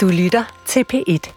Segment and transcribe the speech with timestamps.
[0.00, 1.32] Du lytter til P1.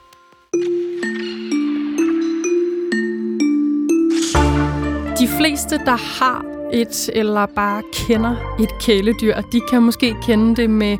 [5.20, 10.70] De fleste, der har et eller bare kender et kæledyr, de kan måske kende det
[10.70, 10.98] med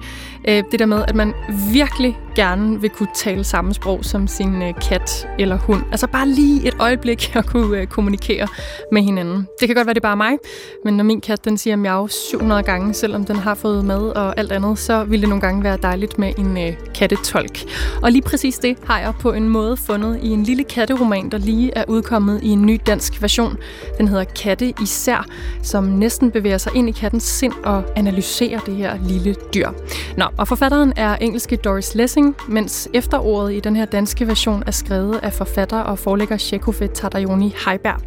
[0.48, 1.34] øh, det der med, at man
[1.74, 5.84] virkelig gerne vil kunne tale samme sprog som sin øh, kat eller hund.
[5.92, 8.48] Altså bare lige et øjeblik at kunne øh, kommunikere
[8.92, 9.48] med hinanden.
[9.60, 10.38] Det kan godt være, det er bare mig,
[10.86, 14.40] men når min kat den siger miau 700 gange, selvom den har fået mad og
[14.40, 17.60] alt andet, så vil det nogle gange være dejligt med en øh, kattetolk.
[18.02, 21.38] Og lige præcis det har jeg på en måde fundet i en lille katteroman, der
[21.38, 23.58] lige er udkommet i en ny dansk version.
[23.98, 25.26] Den hedder Katte især,
[25.62, 29.70] som næsten bevæger sig ind i kattens sind og analyserer det her lille dyr.
[30.18, 34.72] Nå, og forfatteren er engelske Doris Lessing, mens efterordet i den her danske version er
[34.72, 38.02] skrevet af forfatter og forlægger Shekofe Tadayoni Heiberg.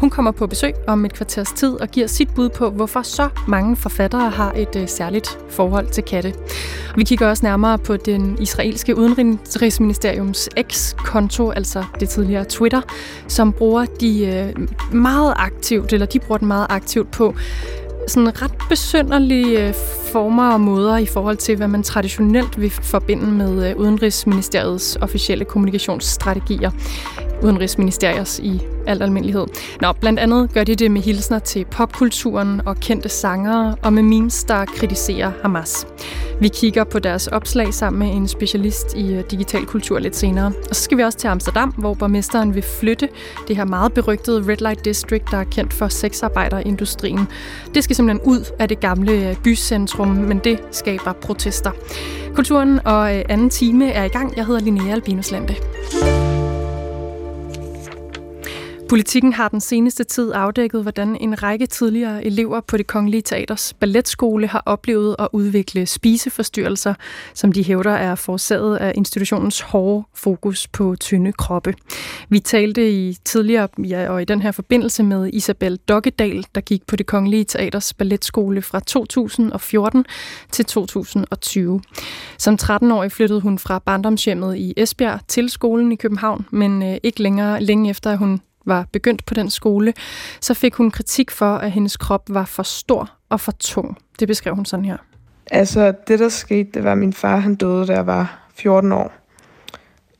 [0.00, 3.28] Hun kommer på besøg om et kvarters tid og giver sit bud på, hvorfor så
[3.48, 6.34] mange forfattere har et øh, særligt forhold til katte.
[6.92, 12.80] Og vi kigger også nærmere på den israelske udenrigsministeriums X-konto, altså det tidligere Twitter,
[13.28, 17.34] som bruger de øh, meget aktivt, eller de bruger den meget aktivt på
[18.08, 19.74] sådan ret besynderlige øh,
[20.12, 25.44] former og måder i forhold til, hvad man traditionelt vil forbinde med øh, Udenrigsministeriets officielle
[25.44, 26.70] kommunikationsstrategier.
[27.42, 29.46] Udenrigsministeriers i al almindelighed.
[29.80, 34.02] Nå, blandt andet gør de det med hilsner til popkulturen og kendte sangere, og med
[34.02, 35.86] memes, der kritiserer Hamas.
[36.40, 40.52] Vi kigger på deres opslag sammen med en specialist i øh, digital kultur lidt senere.
[40.68, 43.08] Og så skal vi også til Amsterdam, hvor borgmesteren vil flytte
[43.48, 47.28] det her meget berygtede Red Light District, der er kendt for sexarbejderindustrien.
[47.74, 51.70] Det skal simpelthen ud af det gamle øh, bycentrum, men det skaber protester.
[52.34, 54.36] Kulturen og øh, anden time er i gang.
[54.36, 55.54] Jeg hedder Linnea Albinus Lande.
[58.88, 63.72] Politikken har den seneste tid afdækket, hvordan en række tidligere elever på det Kongelige Teaters
[63.72, 66.94] balletskole har oplevet at udvikle spiseforstyrrelser,
[67.34, 71.74] som de hævder er forårsaget af institutionens hårde fokus på tynde kroppe.
[72.28, 76.86] Vi talte i tidligere ja, og i den her forbindelse med Isabel Dokkedal, der gik
[76.86, 80.04] på det Kongelige Teaters balletskole fra 2014
[80.52, 81.80] til 2020.
[82.38, 87.22] Som 13-årig flyttede hun fra barndomshjemmet i Esbjerg til skolen i København, men øh, ikke
[87.22, 89.92] længere længe efter, at hun var begyndt på den skole,
[90.40, 93.98] så fik hun kritik for, at hendes krop var for stor og for tung.
[94.20, 94.96] Det beskrev hun sådan her.
[95.50, 98.92] Altså, det der skete, det var, at min far han døde, da jeg var 14
[98.92, 99.12] år.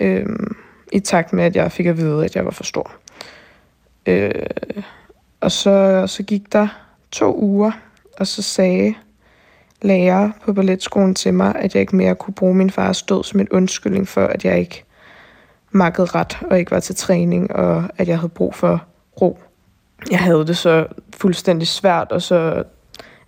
[0.01, 0.57] Øhm,
[0.93, 2.93] I takt med, at jeg fik at vide, at jeg var for stor.
[4.07, 4.33] Øh,
[5.41, 6.69] og så, så gik der
[7.13, 7.71] to uger,
[8.19, 8.95] og så sagde
[9.83, 13.41] lærer på balletskolen til mig, at jeg ikke mere kunne bruge min fars død som
[13.41, 14.85] en undskyldning for, at jeg ikke
[15.71, 18.85] makket ret og ikke var til træning, og at jeg havde brug for
[19.21, 19.39] ro.
[20.11, 20.87] Jeg havde det så
[21.17, 22.65] fuldstændig svært, og så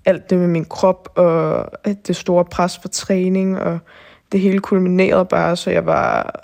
[0.04, 1.66] alt det med min krop, og
[2.06, 3.78] det store pres for træning, og
[4.32, 6.40] det hele kulminerede bare, så jeg var...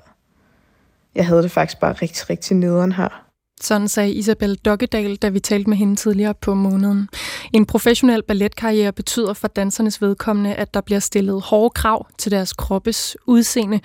[1.14, 3.25] Jeg havde det faktisk bare rigtig, rigtig nederen her.
[3.60, 7.08] Sådan sagde Isabel Dokkedal, da vi talte med hende tidligere på måneden.
[7.52, 12.52] En professionel balletkarriere betyder for dansernes vedkommende, at der bliver stillet hårde krav til deres
[12.52, 13.80] kroppes udseende.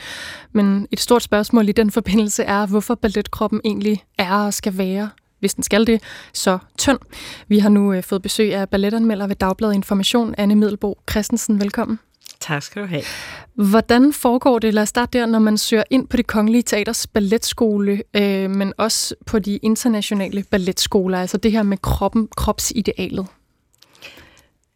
[0.52, 5.10] Men et stort spørgsmål i den forbindelse er, hvorfor balletkroppen egentlig er og skal være
[5.42, 6.04] hvis den skal det,
[6.34, 7.00] så tynd.
[7.48, 11.60] Vi har nu øh, fået besøg af balletanmelder ved Dagbladet Information, Anne Middelbo Christensen.
[11.60, 12.00] Velkommen.
[12.42, 13.04] Tak skal du have.
[13.54, 17.08] Hvordan foregår det, lad os starte der, når man søger ind på det Kongelige Teaters
[17.08, 23.28] balletskole, øh, men også på de internationale balletskoler, altså det her med kroppen, kropsidealet?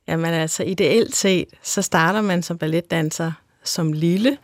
[0.08, 3.32] Jamen altså, ideelt set, så starter man som balletdanser
[3.64, 4.38] som lille,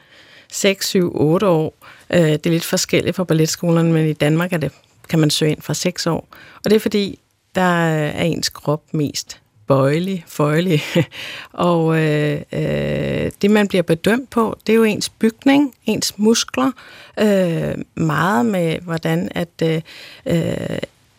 [0.52, 1.74] 6, 7, 8 år.
[2.10, 4.72] Øh, det er lidt forskelligt for balletskolerne, men i Danmark er det,
[5.10, 6.28] kan man søge ind fra 6 år.
[6.56, 7.20] Og det er fordi,
[7.56, 9.41] der er ens krop mest
[9.72, 10.82] bøjelig, føjelig.
[11.54, 16.72] og øh, øh, det, man bliver bedømt på, det er jo ens bygning, ens muskler,
[17.20, 19.82] øh, meget med, hvordan at øh,
[20.26, 20.78] øh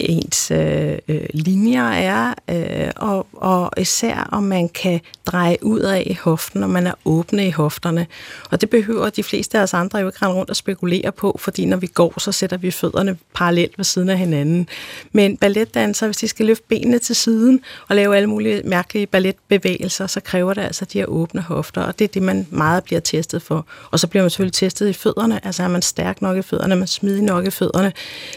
[0.09, 6.03] ens øh, øh, linjer er, øh, og, og især om man kan dreje ud af
[6.07, 8.07] i hoften, når man er åbne i hofterne.
[8.51, 11.37] Og det behøver de fleste af os andre jo ikke rende rundt og spekulere på,
[11.41, 14.69] fordi når vi går, så sætter vi fødderne parallelt ved siden af hinanden.
[15.13, 20.07] Men balletdansere, hvis de skal løfte benene til siden og lave alle mulige mærkelige balletbevægelser,
[20.07, 23.01] så kræver det altså de her åbne hofter, og det er det, man meget bliver
[23.01, 23.67] testet for.
[23.91, 26.75] Og så bliver man selvfølgelig testet i fødderne, altså er man stærk nok i fødderne,
[26.75, 27.93] er man smidig nok i fødderne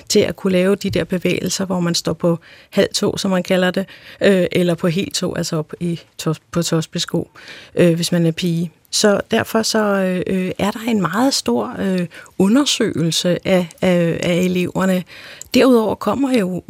[0.09, 3.31] til at kunne lave de der bevægelser, bevægelser, hvor man står på halv to, som
[3.31, 3.85] man kalder det,
[4.21, 7.29] øh, eller på helt to, altså op i tos, på tosbesko,
[7.75, 8.71] øh, hvis man er pige.
[8.91, 12.07] Så derfor så øh, øh, er der en meget stor øh,
[12.37, 15.03] undersøgelse af, af, af eleverne
[15.55, 16.63] derudover kommer jo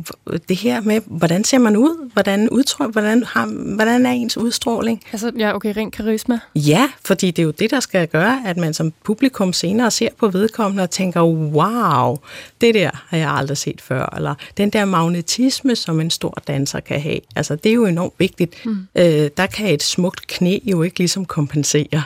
[0.50, 2.10] det her med, hvordan ser man ud?
[2.14, 3.46] Hvordan, udtryk, hvordan, har,
[3.76, 5.02] hvordan er ens udstråling?
[5.12, 6.40] Altså, ja, okay, ren karisma.
[6.56, 10.10] Ja, fordi det er jo det, der skal gøre, at man som publikum senere ser
[10.20, 12.18] på vedkommende og tænker, wow,
[12.62, 14.14] det der har jeg aldrig set før.
[14.16, 17.20] Eller den der magnetisme, som en stor danser kan have.
[17.36, 18.66] Altså, det er jo enormt vigtigt.
[18.66, 18.88] Mm.
[18.96, 22.04] Øh, der kan et smukt knæ jo ikke ligesom kompensere.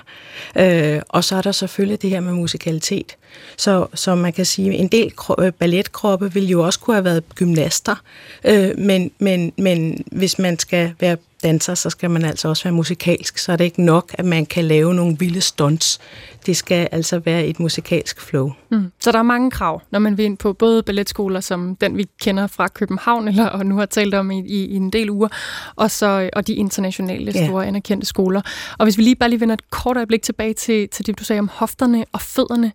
[0.55, 3.15] Øh, og så er der selvfølgelig det her med musikalitet.
[3.57, 7.23] Så, så man kan sige, en del øh, balletkroppe vil jo også kunne have været
[7.35, 7.95] gymnaster,
[8.43, 12.73] øh, men, men, men hvis man skal være danser, så skal man altså også være
[12.73, 15.99] musikalsk, så er det ikke nok, at man kan lave nogle vilde stunts.
[16.45, 18.51] Det skal altså være et musikalsk flow.
[18.69, 18.91] Mm.
[18.99, 22.07] Så der er mange krav, når man vil ind på både balletskoler, som den vi
[22.21, 25.27] kender fra København, eller og nu har talt om i, i, i en del uger,
[25.75, 27.67] og, så, og de internationale store ja.
[27.67, 28.41] anerkendte skoler.
[28.77, 31.23] Og hvis vi lige bare lige vender et kort øjeblik tilbage til, til det, du
[31.23, 32.71] sagde om hofterne og fødderne,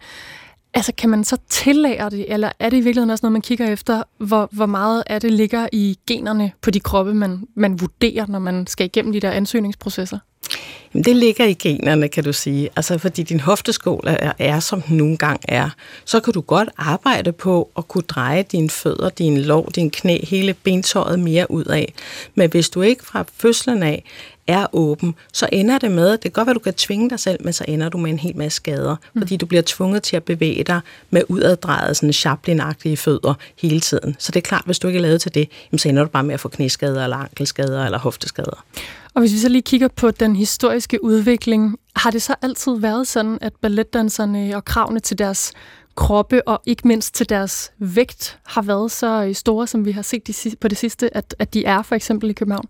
[0.75, 3.73] Altså, kan man så tillære det, eller er det i virkeligheden også noget, man kigger
[3.73, 8.27] efter, hvor, hvor meget af det ligger i generne på de kroppe, man, man vurderer,
[8.29, 10.19] når man skal igennem de der ansøgningsprocesser?
[10.95, 12.69] Jamen, det ligger i generne, kan du sige.
[12.77, 15.71] Altså, fordi din hofteskål er, er, som den nogle gange er,
[16.05, 20.19] så kan du godt arbejde på at kunne dreje dine fødder, dine lov, din knæ,
[20.25, 21.95] hele bentøjet mere ud af.
[22.35, 24.05] Men hvis du ikke fra fødslen af
[24.47, 27.21] er åben, så ender det med, det kan godt være, at du kan tvinge dig
[27.21, 29.21] selv, men så ender du med en hel masse skader, mm.
[29.23, 30.81] fordi du bliver tvunget til at bevæge dig
[31.11, 32.61] med udaddrejet sådan chaplin
[32.97, 34.17] fødder hele tiden.
[34.19, 36.25] Så det er klart, hvis du ikke er lavet til det, så ender du bare
[36.25, 38.65] med at få knæskader, eller ankelskader, eller hofteskader.
[39.15, 43.09] Og hvis vi så lige kigger på den historiske udvikling, har det så altid været
[43.09, 45.53] sådan, at balletdanserne og kravene til deres
[45.95, 50.57] kroppe og ikke mindst til deres vægt har været så store, som vi har set
[50.61, 52.69] på det sidste, at, at de er for eksempel i København?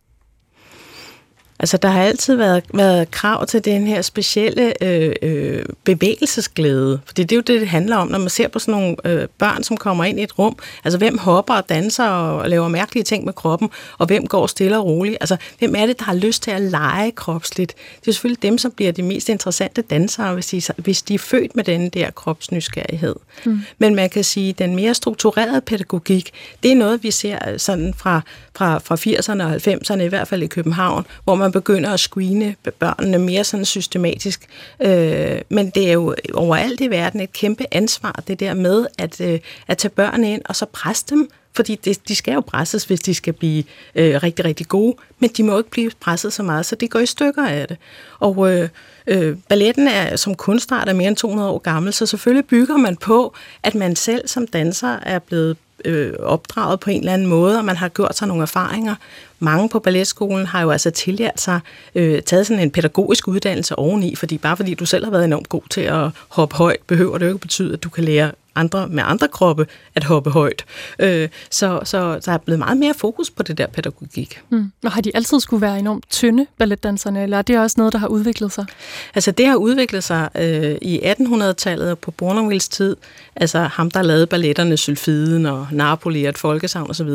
[1.65, 7.01] Altså, der har altid været, været krav til den her specielle øh, øh, bevægelsesglæde.
[7.07, 9.29] Fordi det er jo det, det handler om, når man ser på sådan nogle øh,
[9.39, 10.57] børn, som kommer ind i et rum.
[10.85, 14.79] Altså, hvem hopper og danser og laver mærkelige ting med kroppen, og hvem går stille
[14.79, 15.17] og roligt.
[15.21, 17.75] Altså, hvem er det, der har lyst til at lege kropsligt?
[18.01, 21.19] Det er selvfølgelig dem, som bliver de mest interessante dansere, hvis de, hvis de er
[21.19, 23.15] født med den der kropsnysgerrighed.
[23.45, 23.61] Mm.
[23.79, 26.31] Men man kan sige, at den mere strukturerede pædagogik,
[26.63, 28.21] det er noget, vi ser sådan fra,
[28.55, 32.57] fra, fra 80'erne og 90'erne, i hvert fald i København, hvor man begynder at screene
[32.79, 34.47] børnene mere sådan systematisk.
[34.81, 39.21] Øh, men det er jo overalt i verden et kæmpe ansvar, det der med at,
[39.21, 42.85] øh, at tage børn ind og så presse dem fordi det, de skal jo presses,
[42.85, 43.65] hvis de skal blive
[43.95, 46.91] øh, rigtig, rigtig gode, men de må jo ikke blive presset så meget, så det
[46.91, 47.77] går i stykker af det.
[48.21, 48.69] Og øh,
[49.07, 52.97] øh, balletten er som kunstart er mere end 200 år gammel, så selvfølgelig bygger man
[52.97, 57.59] på, at man selv som danser er blevet øh, opdraget på en eller anden måde,
[57.59, 58.95] og man har gjort sig nogle erfaringer.
[59.39, 61.61] Mange på balletskolen har jo altså tillært sig,
[61.95, 65.49] øh, taget sådan en pædagogisk uddannelse oveni, fordi bare fordi du selv har været enormt
[65.49, 68.89] god til at hoppe højt, behøver det jo ikke betyde, at du kan lære andre
[68.89, 70.65] med andre kroppe at hoppe højt.
[70.99, 74.41] Øh, så, så der er blevet meget mere fokus på det der pædagogik.
[74.51, 74.73] Mm.
[74.85, 77.99] Og har de altid skulle være enormt tynde balletdanserne, eller er det også noget, der
[77.99, 78.67] har udviklet sig?
[79.15, 82.97] Altså det har udviklet sig øh, i 1800-tallet og på Bournonvilles tid.
[83.37, 87.09] Altså ham, der lavede balletterne Sylfiden og Napoli og et folkesavn osv.,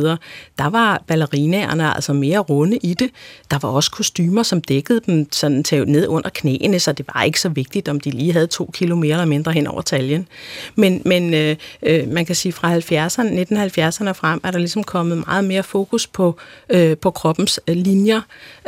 [0.58, 3.10] der var ballerinaerne altså mere runde i det.
[3.52, 7.24] Der var også kostymer, som dækkede dem sådan til ned under knæene, så det var
[7.24, 10.28] ikke så vigtigt, om de lige havde to kilo mere eller mindre hen over taljen.
[10.76, 15.28] Men, men øh, øh, man kan sige fra 70'erne, 1970'erne frem, er der ligesom kommet
[15.28, 16.38] meget mere fokus på,
[16.70, 18.22] øh, på kroppens øh, linjer,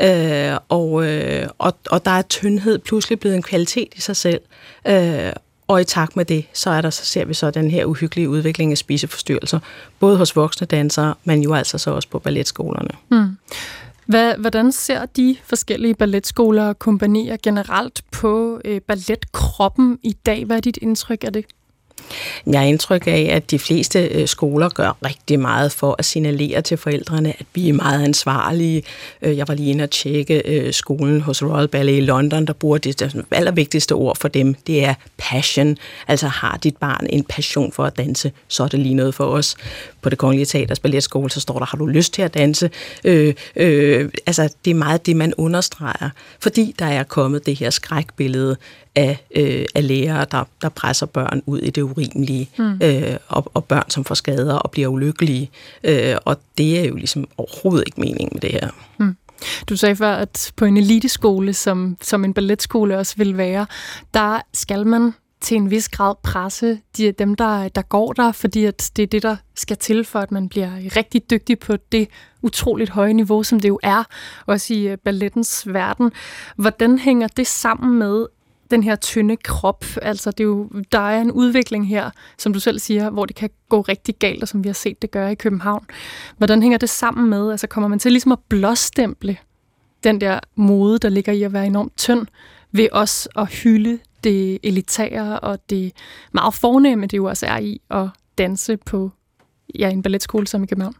[0.03, 4.41] øh, og, øh, og, og der er tyndhed pludselig blevet en kvalitet i sig selv.
[4.87, 5.31] Øh,
[5.67, 8.29] og i takt med det, så, er der, så ser vi så den her uhyggelige
[8.29, 9.59] udvikling af spiseforstyrrelser,
[9.99, 12.89] både hos voksne dansere, men jo altså så også på balletskolerne.
[13.09, 13.37] Mm.
[14.05, 20.45] Hvad, hvordan ser de forskellige balletskoler og kompanier generelt på øh, balletkroppen i dag?
[20.45, 21.45] Hvad er dit indtryk af det?
[22.47, 26.61] Jeg har indtryk af, at de fleste øh, skoler gør rigtig meget for at signalere
[26.61, 28.83] til forældrene, at vi er meget ansvarlige.
[29.21, 32.53] Øh, jeg var lige inde og tjekke øh, skolen hos Royal Ballet i London, der
[32.53, 35.77] bruger det, det allervigtigste ord for dem, det er passion.
[36.07, 39.25] Altså har dit barn en passion for at danse, så er det lige noget for
[39.25, 39.55] os.
[40.01, 42.69] På det kongelige teaters balletskole, så står der, har du lyst til at danse?
[43.03, 47.69] Øh, øh, altså det er meget det, man understreger, fordi der er kommet det her
[47.69, 48.57] skrækbillede
[48.95, 52.79] af, øh, af lærere, der, der presser børn ud i det urimelige, mm.
[52.83, 55.51] øh, og, og børn, som får skader og bliver ulykkelige.
[55.83, 58.69] Øh, og det er jo ligesom overhovedet ikke meningen med det her.
[58.99, 59.15] Mm.
[59.69, 63.65] Du sagde før, at på en eliteskole, som, som en balletskole også vil være,
[64.13, 68.65] der skal man til en vis grad presse de, dem, der, der går der, fordi
[68.65, 72.07] at det er det, der skal til for, at man bliver rigtig dygtig på det
[72.41, 74.03] utroligt høje niveau, som det jo er,
[74.45, 76.11] også i ballettens verden.
[76.55, 78.25] Hvordan hænger det sammen med,
[78.71, 79.85] den her tynde krop.
[80.01, 83.35] Altså, det er jo, der er en udvikling her, som du selv siger, hvor det
[83.35, 85.85] kan gå rigtig galt, og som vi har set det gøre i København.
[86.37, 87.51] Hvordan hænger det sammen med?
[87.51, 89.37] Altså, kommer man til ligesom at blåstemple
[90.03, 92.27] den der mode, der ligger i at være enormt tynd,
[92.71, 95.91] ved også at hylde det elitære og det
[96.31, 99.11] meget fornemme, det jo også er i at danse på
[99.79, 100.95] ja, en balletskole som i København?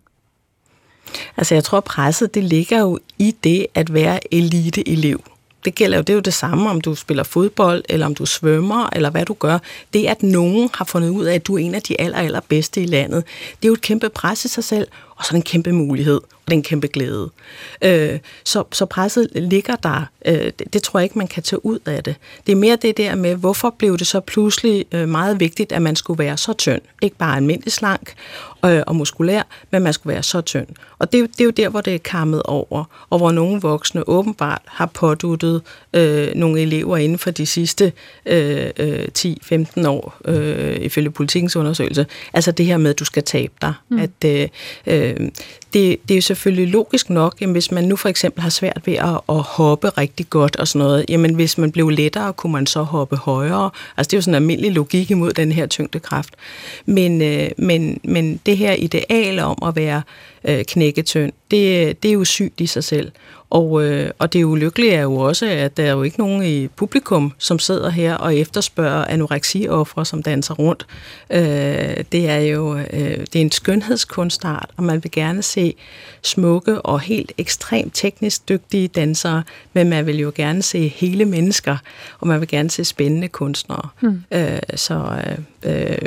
[1.37, 5.21] Altså jeg tror, presset det ligger jo i det at være eliteelev.
[5.65, 8.25] Det gælder jo, det er jo det samme, om du spiller fodbold, eller om du
[8.25, 9.57] svømmer, eller hvad du gør.
[9.93, 12.41] Det, at nogen har fundet ud af, at du er en af de aller, aller
[12.49, 14.87] bedste i landet, det er jo et kæmpe pres i sig selv,
[15.21, 17.29] og så er det en kæmpe mulighed, og det er en kæmpe glæde.
[17.81, 20.05] Øh, så, så presset ligger der.
[20.25, 22.15] Øh, det, det tror jeg ikke, man kan tage ud af det.
[22.45, 25.81] Det er mere det der med, hvorfor blev det så pludselig øh, meget vigtigt, at
[25.81, 26.81] man skulle være så tynd.
[27.01, 28.13] Ikke bare almindelig slank
[28.65, 30.67] øh, og muskulær, men man skulle være så tynd.
[30.99, 34.09] Og det, det er jo der, hvor det er kammet over, og hvor nogle voksne
[34.09, 35.61] åbenbart har påduttet
[35.93, 37.93] øh, nogle elever inden for de sidste
[38.25, 42.05] øh, øh, 10-15 år, øh, ifølge politikens undersøgelse.
[42.33, 43.73] Altså det her med, at du skal tabe dig.
[43.89, 43.99] Mm.
[43.99, 44.47] At, øh,
[44.87, 45.33] øh, Øhm,
[45.73, 48.81] det, det er jo selvfølgelig logisk nok, jamen, hvis man nu for eksempel har svært
[48.85, 52.53] ved at, at hoppe rigtig godt og sådan noget, jamen hvis man blev lettere, kunne
[52.53, 53.69] man så hoppe højere.
[53.97, 56.33] Altså det er jo sådan en almindelig logik imod den her tyngdekraft.
[56.85, 60.01] Men, øh, men, men det her ideal om at være
[60.47, 63.11] øh, knækketynd, det, det er jo sygt i sig selv.
[63.51, 66.67] Og, øh, og det ulykkelige er jo også, at der er jo ikke nogen i
[66.67, 70.85] publikum, som sidder her og efterspørger anoreksiofre, som danser rundt.
[71.29, 75.73] Øh, det er jo øh, det er en skønhedskunstart, og man vil gerne se
[76.23, 79.43] smukke og helt ekstremt teknisk dygtige dansere,
[79.73, 81.77] men man vil jo gerne se hele mennesker,
[82.19, 83.89] og man vil gerne se spændende kunstnere.
[84.01, 84.23] Mm.
[84.31, 85.21] Øh, så,
[85.63, 85.97] øh,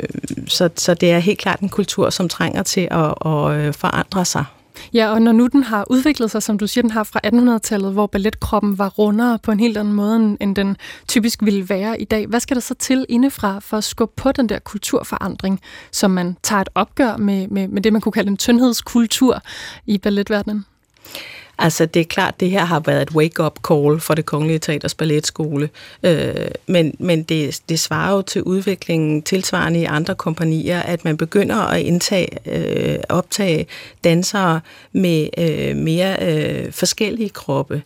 [0.47, 4.25] så, så det er helt klart en kultur, som trænger til at, at øh, forandre
[4.25, 4.45] sig.
[4.93, 7.93] Ja, og når nu den har udviklet sig, som du siger, den har fra 1800-tallet,
[7.93, 10.77] hvor balletkroppen var rundere på en helt anden måde, end den
[11.07, 12.27] typisk ville være i dag.
[12.27, 16.37] Hvad skal der så til indefra for at skubbe på den der kulturforandring, som man
[16.43, 19.41] tager et opgør med, med, med det, man kunne kalde en tyndhedskultur
[19.85, 20.65] i balletverdenen?
[21.57, 24.95] Altså, det er klart, det her har været et wake-up call for det Kongelige Teaters
[24.95, 25.69] Balletskole,
[26.03, 31.17] øh, men, men det, det svarer jo til udviklingen tilsvarende i andre kompanier, at man
[31.17, 33.67] begynder at indtage, øh, optage
[34.03, 37.81] dansere med øh, mere øh, forskellige kroppe.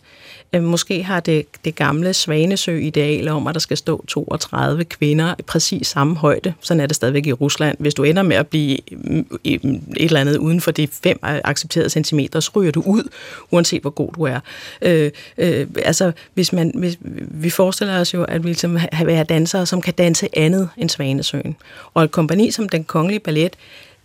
[0.52, 5.42] Øh, måske har det, det gamle Svanesø-ideal om, at der skal stå 32 kvinder i
[5.42, 6.54] præcis samme højde.
[6.60, 7.76] Sådan er det stadigvæk i Rusland.
[7.80, 11.18] Hvis du ender med at blive mm, mm, et eller andet uden for de fem
[11.22, 13.08] accepterede centimeter, så ryger du ud,
[13.50, 14.40] uanset hvor god du er.
[14.82, 19.66] Øh, øh, altså, hvis man, hvis, vi forestiller os jo, at vi ligesom have dansere,
[19.66, 21.56] som kan danse andet end Svanesøen.
[21.94, 23.56] Og et kompani som Den Kongelige Ballet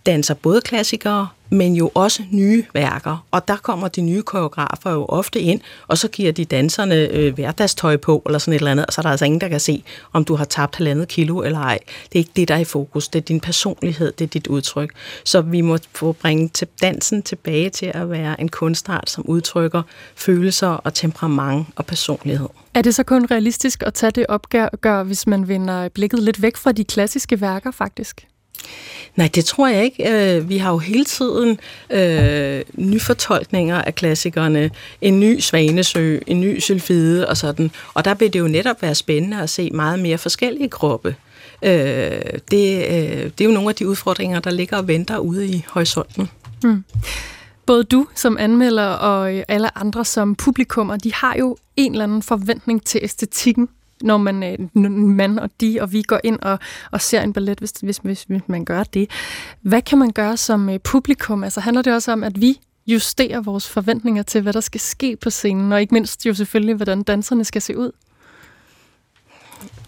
[0.05, 3.25] danser både klassikere, men jo også nye værker.
[3.31, 7.33] Og der kommer de nye koreografer jo ofte ind, og så giver de danserne øh,
[7.33, 9.59] hverdagstøj på, eller sådan et eller andet, og så er der altså ingen, der kan
[9.59, 9.83] se,
[10.13, 11.79] om du har tabt halvandet kilo eller ej.
[11.85, 13.07] Det er ikke det, der er i fokus.
[13.07, 14.93] Det er din personlighed, det er dit udtryk.
[15.23, 19.81] Så vi må få bringe til dansen tilbage til at være en kunstart, som udtrykker
[20.15, 22.49] følelser og temperament og personlighed.
[22.73, 26.57] Er det så kun realistisk at tage det opgør, hvis man vender blikket lidt væk
[26.57, 28.27] fra de klassiske værker, faktisk?
[29.15, 30.35] Nej, det tror jeg ikke.
[30.37, 31.59] Øh, vi har jo hele tiden
[31.89, 34.71] øh, nyfortolkninger af klassikerne.
[35.01, 37.71] En ny Svanesø, en ny Sylfide og sådan.
[37.93, 41.15] Og der vil det jo netop være spændende at se meget mere forskellige kroppe.
[41.61, 41.71] Øh,
[42.51, 45.65] det, øh, det er jo nogle af de udfordringer, der ligger og venter ude i
[45.67, 46.29] horisonten.
[46.63, 46.83] Mm.
[47.65, 52.21] Både du som anmelder og alle andre som publikummer, de har jo en eller anden
[52.21, 53.69] forventning til æstetikken
[54.05, 56.59] når man, øh, man og de og vi går ind og,
[56.91, 59.09] og ser en ballet, hvis, hvis, hvis, hvis man gør det.
[59.61, 61.43] Hvad kan man gøre som øh, publikum?
[61.43, 65.15] Altså handler det også om, at vi justerer vores forventninger til, hvad der skal ske
[65.15, 67.91] på scenen, og ikke mindst jo selvfølgelig, hvordan danserne skal se ud?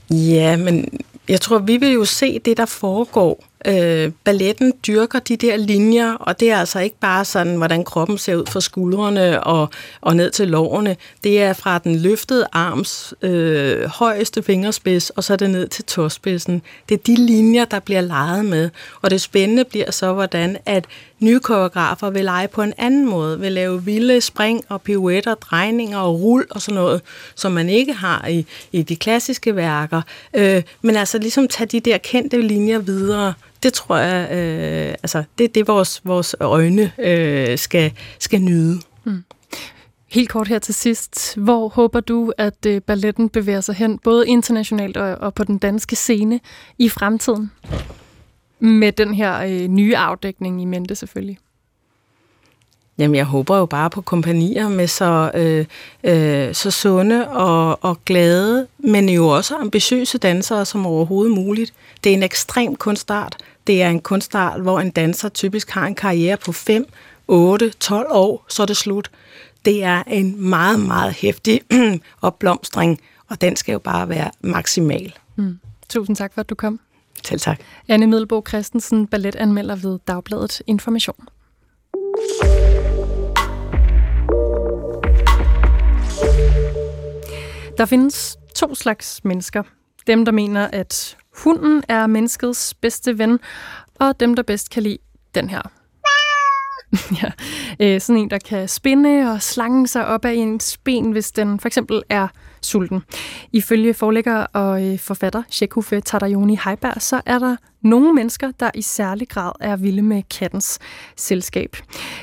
[0.10, 3.44] Ja, men jeg tror, vi vil jo se det, der foregår.
[3.66, 8.18] Øh, balletten dyrker de der linjer, og det er altså ikke bare sådan, hvordan kroppen
[8.18, 9.70] ser ud fra skuldrene og,
[10.02, 10.96] og ned til lårene.
[11.24, 15.86] Det er fra den løftede arms øh, højeste fingerspids, og så er det ned til
[15.86, 16.62] tåspidsen.
[16.90, 18.70] Det er de linjer, der bliver leget med.
[19.02, 20.86] Og det spændende bliver så, hvordan at
[21.20, 25.98] nye koreografer vil lege på en anden måde, vil lave vilde spring og pirouetter, drejninger
[25.98, 27.02] og rul og sådan noget,
[27.36, 30.02] som man ikke har i, i de klassiske værker.
[30.34, 33.34] Øh, men altså ligesom tage de der kendte linjer videre
[33.64, 38.80] det tror jeg, øh, altså, det er det, vores, vores øjne øh, skal, skal nyde.
[39.04, 39.24] Mm.
[40.08, 41.38] Helt kort her til sidst.
[41.38, 45.58] Hvor håber du, at øh, balletten bevæger sig hen, både internationalt og, og på den
[45.58, 46.40] danske scene
[46.78, 47.52] i fremtiden?
[48.60, 51.40] Med den her øh, nye afdækning i mente selvfølgelig.
[52.98, 55.66] Jamen, jeg håber jo bare på kompanier med så, øh,
[56.04, 61.74] øh, så sunde og, og glade, men jo også ambitiøse dansere som overhovedet muligt.
[62.04, 63.38] Det er en ekstrem kunstart.
[63.68, 66.86] Det er en kunstart, hvor en danser typisk har en karriere på 5,
[67.28, 69.12] 8, 12 år, så er det slut.
[69.66, 71.62] Det er en meget, meget hæftig
[72.22, 75.14] opblomstring, og den skal jo bare være maksimal.
[75.36, 75.60] Mm.
[75.90, 76.80] Tusind tak for, at du kom.
[77.26, 77.60] Selv tak.
[77.88, 81.16] Anne Middelbo Christensen, balletanmelder ved Dagbladet Information.
[87.78, 89.64] Der findes to slags mennesker.
[90.08, 93.40] Dem, der mener, at hunden er menneskets bedste ven,
[94.00, 94.98] og dem, der bedst kan lide
[95.36, 95.62] den her.
[97.22, 97.32] ja,
[97.80, 101.60] øh, sådan en, der kan spinde og slange sig op af ens ben, hvis den
[101.60, 102.28] for eksempel er
[102.68, 103.02] sulten.
[103.54, 108.82] Ifølge forlægger og øh, forfatter Shekufe Tadayoni Heiberg, så er der nogle mennesker, der i
[108.82, 110.80] særlig grad er vilde med kattens
[111.16, 111.78] selskab.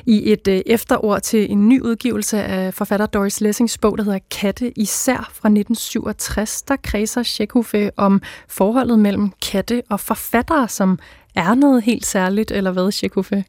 [0.07, 4.19] I et øh, efterord til en ny udgivelse af forfatter Doris Lessings bog, der hedder
[4.31, 10.99] Katte især fra 1967, der kredser Shekufe om forholdet mellem katte og forfattere, som
[11.35, 13.45] er noget helt særligt, eller hvad, Shekufe?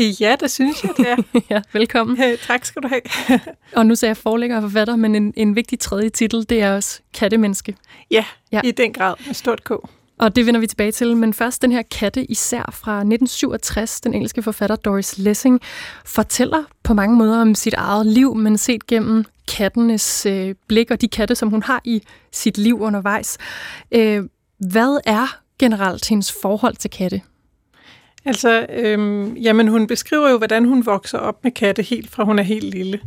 [0.00, 1.16] Ja, det synes jeg, det er.
[1.50, 2.16] ja, velkommen.
[2.16, 3.40] Hey, tak skal du have.
[3.76, 6.74] og nu sagde jeg forlægger og forfatter, men en, en vigtig tredje titel, det er
[6.74, 7.76] også kattemenneske.
[8.10, 9.70] Ja, ja, i den grad med stort K.
[10.18, 14.14] Og det vender vi tilbage til, men først den her katte især fra 1967, den
[14.14, 15.60] engelske forfatter Doris Lessing,
[16.04, 19.24] fortæller på mange måder om sit eget liv, men set gennem
[19.56, 22.02] kattenes øh, blik og de katte, som hun har i
[22.32, 23.38] sit liv undervejs.
[23.92, 24.24] Øh,
[24.58, 27.20] hvad er generelt hendes forhold til katte?
[28.24, 32.38] Altså, øhm, jamen hun beskriver jo, hvordan hun vokser op med katte helt fra hun
[32.38, 33.00] er helt lille.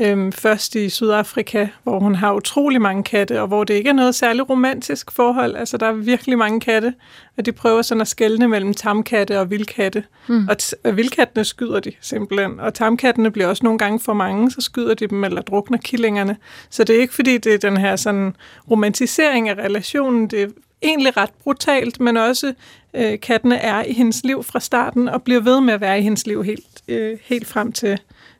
[0.00, 3.94] Øhm, først i Sydafrika, hvor hun har utrolig mange katte, og hvor det ikke er
[3.94, 5.56] noget særligt romantisk forhold.
[5.56, 6.94] Altså, der er virkelig mange katte,
[7.38, 10.04] og de prøver sådan at skelne mellem tamkatte og vildkatte.
[10.28, 10.48] Mm.
[10.48, 14.60] Og, og vildkattene skyder de simpelthen, og tamkattene bliver også nogle gange for mange, så
[14.60, 16.36] skyder de dem eller drukner killingerne.
[16.70, 18.36] Så det er ikke fordi, det er den her sådan
[18.70, 20.48] romantisering af relationen, det er
[20.82, 22.54] egentlig ret brutalt, men også
[22.94, 26.02] øh, kattene er i hendes liv fra starten og bliver ved med at være i
[26.02, 27.98] hendes liv helt, øh, helt frem til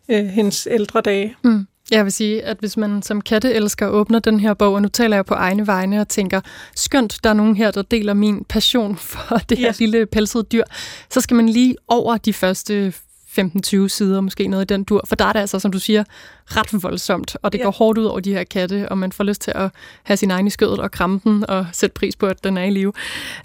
[0.09, 1.37] øh, hendes ældre dage.
[1.45, 1.67] Mm.
[1.91, 5.17] Jeg vil sige, at hvis man som katteelsker åbner den her bog, og nu taler
[5.17, 6.41] jeg på egne vegne og tænker,
[6.77, 9.73] skønt, der er nogen her, der deler min passion for det her ja.
[9.79, 10.65] lille pelsede dyr,
[11.11, 12.93] så skal man lige over de første
[13.39, 15.05] 15-20 sider, måske noget i den dur.
[15.07, 16.05] For der er det altså, som du siger,
[16.47, 17.65] ret voldsomt, og det ja.
[17.65, 19.71] går hårdt ud over de her katte, og man får lyst til at
[20.03, 22.65] have sin egen i skødet og kramme den, og sætte pris på, at den er
[22.65, 22.93] i live.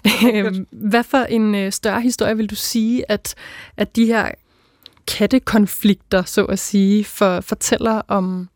[0.34, 3.34] Øhm, hvad for en øh, større historie vil du sige, at,
[3.76, 4.30] at de her
[5.06, 8.48] kattekonflikter, så at sige, for, fortæller om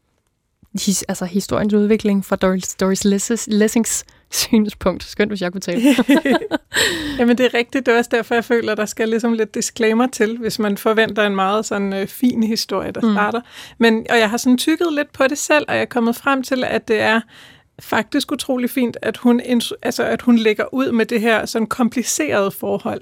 [0.85, 3.05] his, altså historiens udvikling fra Doris, Doris
[3.47, 4.05] Lessings
[4.47, 5.05] synspunkt.
[5.05, 5.83] Skønt, hvis jeg kunne tale.
[7.19, 7.87] Jamen, det er rigtigt.
[7.87, 10.77] Det er også derfor, jeg føler, at der skal ligesom lidt disclaimer til, hvis man
[10.77, 13.15] forventer en meget sådan øh, fin historie, der mm.
[13.15, 13.41] starter.
[13.79, 16.43] Men, og jeg har sådan tykket lidt på det selv, og jeg er kommet frem
[16.43, 17.21] til, at det er
[17.81, 19.41] faktisk utrolig fint, at hun,
[19.83, 23.01] altså, at hun lægger ud med det her sådan komplicerede forhold.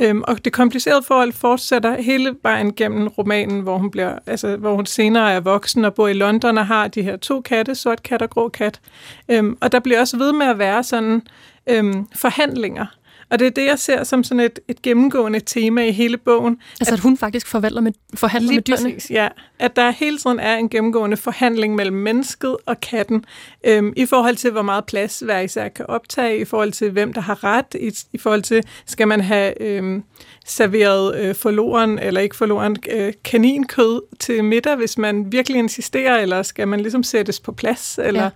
[0.00, 4.74] Øhm, og det komplicerede forhold fortsætter hele vejen gennem romanen, hvor hun, bliver, altså, hvor
[4.74, 8.02] hun senere er voksen og bor i London og har de her to katte, sort
[8.02, 8.80] kat og grå kat.
[9.28, 11.22] Øhm, og der bliver også ved med at være sådan
[11.66, 12.86] øhm, forhandlinger
[13.30, 16.58] og det er det, jeg ser som sådan et, et gennemgående tema i hele bogen.
[16.80, 18.92] Altså, at, at hun faktisk forvalter med, forhandler med dyrene?
[18.94, 19.28] Præcis, ja.
[19.58, 23.24] At der hele tiden er en gennemgående forhandling mellem mennesket og katten,
[23.64, 27.12] øhm, i forhold til, hvor meget plads hver især kan optage, i forhold til, hvem
[27.12, 30.02] der har ret, i, i forhold til, skal man have øhm,
[30.46, 36.42] serveret øh, forloren, eller ikke forloren, øh, kaninkød til middag, hvis man virkelig insisterer, eller
[36.42, 38.30] skal man ligesom sættes på plads, eller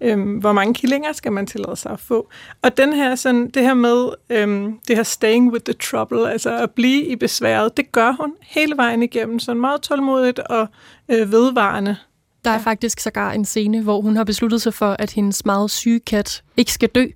[0.00, 0.12] ja.
[0.12, 2.28] øhm, hvor mange killinger skal man tillade sig at få.
[2.62, 6.58] Og den her, sådan, det her med, øhm, det her staying with the trouble, altså
[6.58, 10.68] at blive i besværet, det gør hun hele vejen igennem, sådan meget tålmodigt og
[11.08, 11.96] øh, vedvarende.
[12.44, 12.60] Der er ja.
[12.60, 16.42] faktisk sågar en scene, hvor hun har besluttet sig for, at hendes meget syge kat
[16.56, 17.06] ikke skal dø.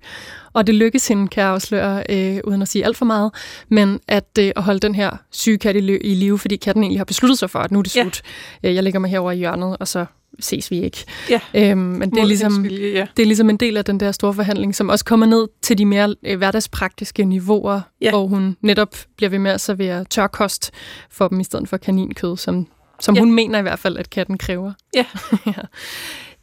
[0.55, 3.31] Og det lykkes hende, kan jeg afsløre, øh, uden at sige alt for meget,
[3.69, 6.99] men at, øh, at holde den her syge kat i, i live, fordi katten egentlig
[6.99, 8.21] har besluttet sig for, at nu er det slut.
[8.63, 8.69] Ja.
[8.69, 10.05] Øh, jeg lægger mig herover i hjørnet, og så
[10.39, 11.05] ses vi ikke.
[11.29, 11.39] Ja.
[11.53, 13.07] Øhm, men det er, ligesom, vilje, ja.
[13.17, 15.77] det er ligesom en del af den der store forhandling, som også kommer ned til
[15.77, 18.09] de mere øh, hverdagspraktiske niveauer, ja.
[18.09, 20.71] hvor hun netop bliver ved med at servere tørkost
[21.09, 22.67] for dem, i stedet for kaninkød, som,
[22.99, 23.21] som ja.
[23.21, 24.73] hun mener i hvert fald, at katten kræver.
[24.95, 25.05] Ja.
[25.45, 25.61] ja.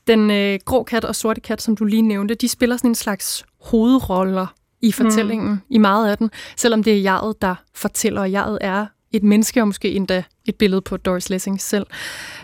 [0.06, 2.94] Den øh, grå kat og sorte kat, som du lige nævnte, de spiller sådan en
[2.94, 4.46] slags hovedroller
[4.80, 5.60] i fortællingen, mm.
[5.70, 9.60] i meget af den, selvom det er jeget, der fortæller, og jeget er et menneske,
[9.60, 11.86] og måske endda et billede på Doris Lessing selv.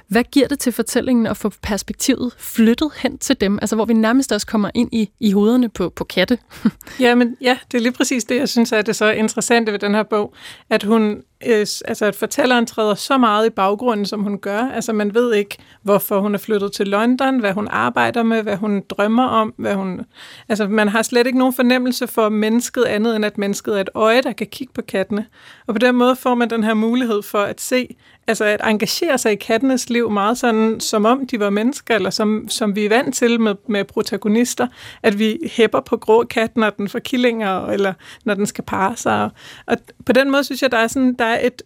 [0.08, 3.58] Hvad giver det til fortællingen at få perspektivet flyttet hen til dem?
[3.62, 6.38] Altså hvor vi nærmest også kommer ind i, i hovederne på, på katte.
[7.00, 9.78] ja, men ja, det er lige præcis det, jeg synes er det så interessante ved
[9.78, 10.34] den her bog,
[10.70, 14.58] at hun øh, altså at fortælleren træder så meget i baggrunden, som hun gør.
[14.58, 18.56] Altså man ved ikke, hvorfor hun er flyttet til London, hvad hun arbejder med, hvad
[18.56, 20.00] hun drømmer om, hvad hun...
[20.48, 23.90] Altså man har slet ikke nogen fornemmelse for mennesket andet, end at mennesket er et
[23.94, 25.26] øje, der kan kigge på kattene.
[25.66, 27.96] Og på den måde får man den her mulighed for at se,
[28.28, 32.10] altså at engagere sig i kattenes liv meget sådan, som om de var mennesker, eller
[32.10, 34.66] som, som vi er vant til med, med protagonister,
[35.02, 38.96] at vi hæpper på grå kat, når den får killinger, eller når den skal parre
[38.96, 39.30] sig.
[39.66, 41.62] Og på den måde synes jeg, der er, sådan, der er et,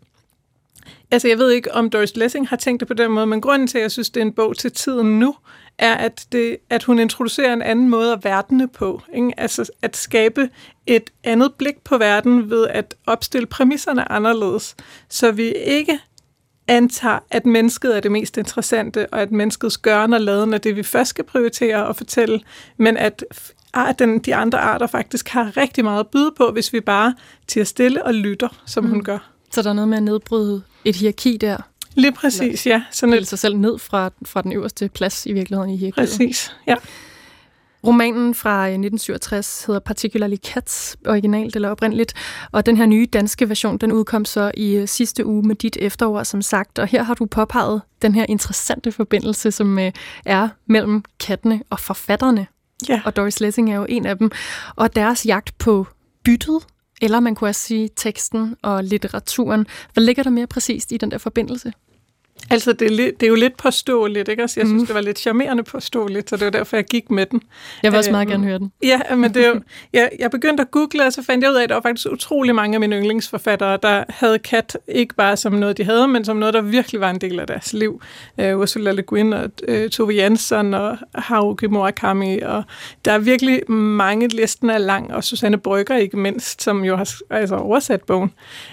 [1.10, 3.68] Altså, jeg ved ikke, om Doris Lessing har tænkt det på den måde, men grunden
[3.68, 5.34] til, at jeg synes, det er en bog til tiden nu,
[5.78, 9.02] er, at, det, at hun introducerer en anden måde at verdene på.
[9.14, 9.32] Ikke?
[9.36, 10.50] Altså, at skabe
[10.86, 14.76] et andet blik på verden ved at opstille præmisserne anderledes,
[15.08, 15.98] så vi ikke
[16.72, 20.76] antager, at mennesket er det mest interessante, og at menneskets gørn og laden er det,
[20.76, 22.40] vi først skal prioritere og fortælle,
[22.76, 23.24] men at
[23.98, 27.14] den, de andre arter faktisk har rigtig meget at byde på, hvis vi bare
[27.46, 28.90] tiger stille og lytter, som mm.
[28.90, 29.30] hun gør.
[29.50, 31.56] Så der er noget med at nedbryde et hierarki der?
[31.94, 32.82] Lige præcis, ja.
[32.90, 33.26] Sådan et...
[33.26, 36.08] sig selv ned fra, fra den øverste plads i virkeligheden i hierarkiet.
[36.08, 36.74] Præcis, ja.
[37.86, 42.14] Romanen fra 1967 hedder Particularly Cats, originalt eller oprindeligt,
[42.52, 45.76] og den her nye danske version, den udkom så i øh, sidste uge med dit
[45.80, 49.92] efterår, som sagt, og her har du påpeget den her interessante forbindelse, som øh,
[50.24, 52.46] er mellem kattene og forfatterne.
[52.88, 53.00] Ja.
[53.04, 54.30] Og Doris Lessing er jo en af dem.
[54.76, 55.86] Og deres jagt på
[56.24, 56.66] byttet,
[57.02, 59.66] eller man kunne også sige teksten og litteraturen.
[59.92, 61.72] Hvad ligger der mere præcist i den der forbindelse?
[62.50, 64.42] Altså, det er, lidt, det er jo lidt påståeligt, ikke?
[64.42, 64.86] Altså, jeg synes, mm.
[64.86, 67.42] det var lidt charmerende påståeligt, så det var derfor, jeg gik med den.
[67.82, 68.72] Jeg vil også meget øhm, gerne høre den.
[68.82, 69.60] Ja, men det er jo,
[69.92, 72.06] jeg, jeg begyndte at google, og så fandt jeg ud af, at der var faktisk
[72.12, 76.24] utrolig mange af mine yndlingsforfattere, der havde kat ikke bare som noget, de havde, men
[76.24, 78.02] som noget, der virkelig var en del af deres liv.
[78.38, 82.62] Uh, Ursula Le Guin og uh, Tove Jansson og Haruki Murakami, og
[83.04, 87.14] der er virkelig mange, listen er lang, og Susanne Brygger ikke mindst, som jo har
[87.30, 88.32] altså, oversat bogen.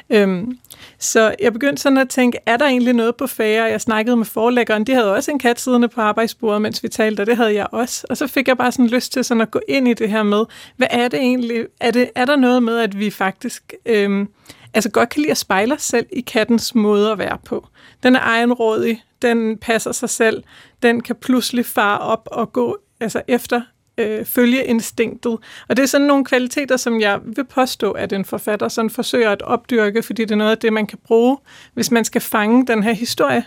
[0.10, 0.58] Um,
[1.00, 3.59] så jeg begyndte sådan at tænke, er der egentlig noget på færre?
[3.66, 7.22] Jeg snakkede med forlæggeren, de havde også en kat siddende på arbejdsbordet, mens vi talte,
[7.22, 8.08] og det havde jeg også.
[8.10, 10.24] Og så fik jeg bare sådan lyst til sådan at gå ind i det her
[10.24, 10.46] med,
[10.78, 11.66] hvad er det egentlig?
[11.80, 14.28] Er, det, er der noget med, at vi faktisk øhm,
[14.74, 17.68] altså godt kan lide at spejle os selv i kattens måde at være på?
[18.04, 20.44] Den er egenrådig, den passer sig selv,
[20.84, 23.62] den kan pludselig fare op og gå altså efter
[24.00, 25.38] øh, følge instinktet.
[25.68, 29.30] Og det er sådan nogle kvaliteter, som jeg vil påstå, at en forfatter sådan forsøger
[29.30, 31.38] at opdyrke, fordi det er noget af det, man kan bruge,
[31.74, 33.44] hvis man skal fange den her historie.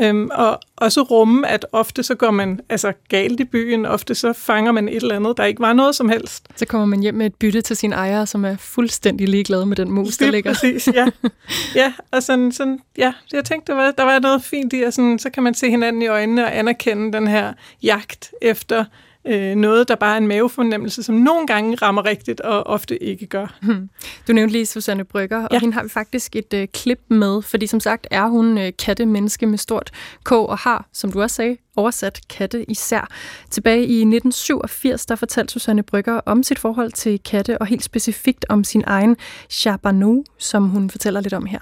[0.00, 4.32] Øhm, og også rumme, at ofte så går man altså galt i byen, ofte så
[4.32, 6.46] fanger man et eller andet, der ikke var noget som helst.
[6.56, 9.76] Så kommer man hjem med et bytte til sin ejer, som er fuldstændig ligeglad med
[9.76, 10.52] den mus, der ligger.
[10.52, 11.06] præcis, ja.
[11.80, 14.94] ja, og sådan, sådan, ja, jeg tænkte, der var, der var noget fint i, at
[14.94, 18.84] sådan, så kan man se hinanden i øjnene og anerkende den her jagt efter
[19.26, 23.26] øh, noget, der bare er en mavefornemmelse, som nogle gange rammer rigtigt, og ofte ikke
[23.26, 23.58] gør.
[23.62, 23.90] Hmm.
[24.28, 25.58] Du nævnte lige Susanne Brygger, og ja.
[25.58, 29.46] hende har vi faktisk et øh, klip med, fordi som sagt er hun øh, katte-menneske
[29.46, 29.90] med stort
[30.24, 33.08] K, og har, som du også sagde, oversat katte især.
[33.50, 38.44] Tilbage i 1987, der fortalte Susanne Brygger om sit forhold til katte, og helt specifikt
[38.48, 39.16] om sin egen
[39.50, 41.60] Chabanu, som hun fortæller lidt om her.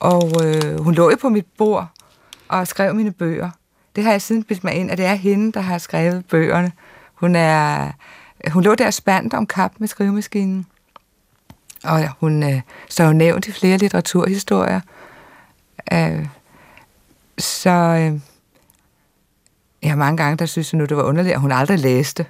[0.00, 1.88] Og øh, hun lå jo på mit bord
[2.48, 3.50] og skrev mine bøger.
[3.96, 6.72] Det har jeg siden bildt mig ind, at det er hende, der har skrevet bøgerne.
[7.14, 7.90] Hun, er,
[8.50, 10.66] hun lå der spændt om kap med skrivemaskinen.
[11.84, 14.80] Og hun øh, så nævnt i flere litteraturhistorier.
[15.92, 16.26] Øh,
[17.38, 18.20] så øh,
[19.82, 22.26] jeg har mange gange, der synes jeg nu, det var underligt, at hun aldrig læste.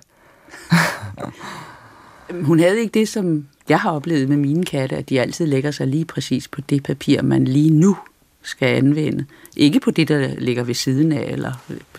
[2.48, 5.70] hun havde ikke det, som jeg har oplevet med mine katte, at de altid lægger
[5.70, 7.96] sig lige præcis på det papir, man lige nu
[8.44, 9.24] skal anvende.
[9.56, 11.52] Ikke på det, der ligger ved siden af, eller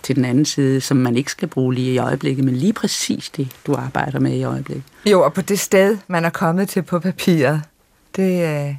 [0.03, 3.29] til den anden side, som man ikke skal bruge lige i øjeblikket, men lige præcis
[3.29, 4.83] det, du arbejder med i øjeblikket.
[5.05, 7.61] Jo, og på det sted, man er kommet til på papiret,
[8.15, 8.75] det, øh,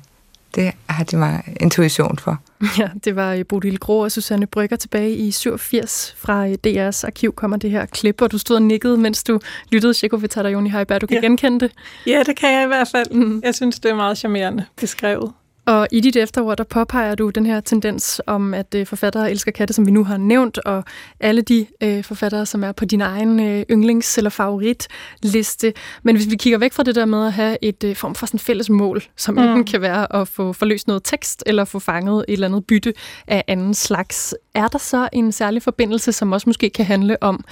[0.54, 2.38] det har de meget intuition for.
[2.78, 6.14] Ja, det var Bodil Grå og Susanne Brygger tilbage i 87.
[6.18, 9.40] Fra DR's arkiv kommer det her klip, og du stod og nikkede, mens du
[9.72, 11.00] lyttede Chico Vitata Joni Heiberg.
[11.00, 11.20] Du kan ja.
[11.20, 11.72] genkende det?
[12.06, 13.10] Ja, det kan jeg i hvert fald.
[13.10, 13.40] Mm.
[13.44, 15.32] Jeg synes, det er meget charmerende beskrevet.
[15.66, 19.52] Og i dit efterord, der påpeger du den her tendens om, at øh, forfattere elsker
[19.52, 20.84] katte, som vi nu har nævnt, og
[21.20, 25.72] alle de øh, forfattere, som er på din egen øh, yndlings- eller favoritliste.
[26.02, 28.26] Men hvis vi kigger væk fra det der med at have et øh, form for
[28.26, 29.40] sådan fælles mål, som mm.
[29.40, 32.94] enten kan være at få forløst noget tekst, eller få fanget et eller andet bytte
[33.26, 37.44] af anden slags, er der så en særlig forbindelse, som også måske kan handle om,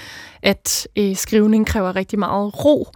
[0.42, 2.88] at øh, skrivning kræver rigtig meget ro,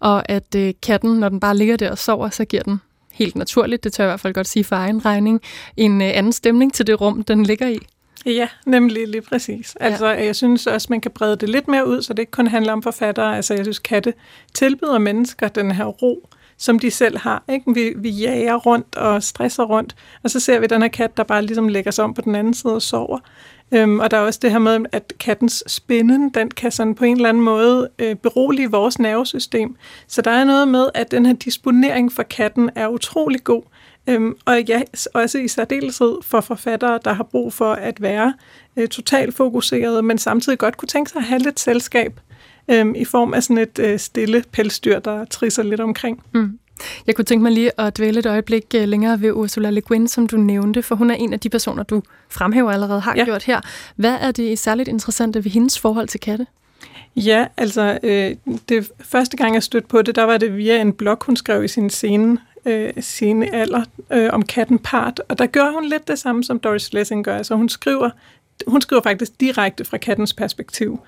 [0.00, 2.80] og at øh, katten, når den bare ligger der og sover, så giver den
[3.14, 5.40] helt naturligt, det tør jeg i hvert fald godt sige for egen regning,
[5.76, 7.78] en øh, anden stemning til det rum, den ligger i.
[8.26, 9.76] Ja, nemlig lige præcis.
[9.80, 10.24] Altså, ja.
[10.24, 12.72] jeg synes også, man kan brede det lidt mere ud, så det ikke kun handler
[12.72, 13.36] om forfattere.
[13.36, 14.12] Altså, jeg synes, katte
[14.54, 17.44] tilbyder mennesker den her ro, som de selv har.
[17.48, 17.74] Ikke?
[17.74, 21.22] Vi, vi jager rundt og stresser rundt, og så ser vi den her kat, der
[21.22, 23.18] bare ligesom lægger sig om på den anden side og sover.
[23.72, 27.04] Øhm, og der er også det her med, at kattens spinden, den kan sådan på
[27.04, 29.76] en eller anden måde øh, berolige vores nervesystem.
[30.06, 33.62] Så der er noget med, at den her disponering for katten er utrolig god.
[34.06, 34.82] Øhm, og ja,
[35.14, 38.34] også i særdeleshed for forfattere, der har brug for at være
[38.76, 42.20] øh, totalt fokuseret, men samtidig godt kunne tænke sig at have lidt selskab
[42.70, 46.22] øhm, i form af sådan et øh, stille pelsdyr, der trisser lidt omkring.
[46.34, 46.58] Mm.
[47.06, 50.08] Jeg kunne tænke mig lige at dvæle et øjeblik øh, længere ved Ursula Le Guin,
[50.08, 53.24] som du nævnte, for hun er en af de personer, du fremhæver allerede har ja.
[53.24, 53.60] gjort her.
[53.96, 56.46] Hvad er det særligt interessante ved hendes forhold til katte?
[57.16, 58.36] Ja, altså øh,
[58.68, 61.64] det første gang jeg stødte på det, der var det via en blog, hun skrev
[61.64, 66.08] i sin scene, øh, scene alder øh, om katten Part, og der gør hun lidt
[66.08, 67.36] det samme, som Doris Lessing gør.
[67.36, 68.10] Altså hun skriver
[68.66, 71.00] hun skriver faktisk direkte fra kattens perspektiv.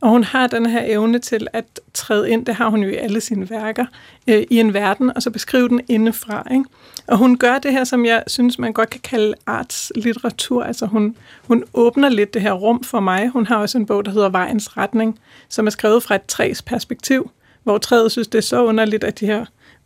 [0.00, 2.94] Og hun har den her evne til at træde ind, det har hun jo i
[2.94, 3.86] alle sine værker,
[4.28, 6.52] øh, i en verden, og så beskrive den indefra.
[6.52, 6.64] Ikke?
[7.06, 10.62] Og hun gør det her, som jeg synes, man godt kan kalde artslitteratur.
[10.62, 13.28] Altså hun, hun åbner lidt det her rum for mig.
[13.28, 16.62] Hun har også en bog, der hedder Vejens Retning, som er skrevet fra et træs
[16.62, 17.30] perspektiv,
[17.62, 19.44] hvor træet synes, det er så underligt, at de her,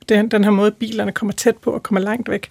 [0.08, 2.48] den, den her måde, bilerne kommer tæt på og kommer langt væk.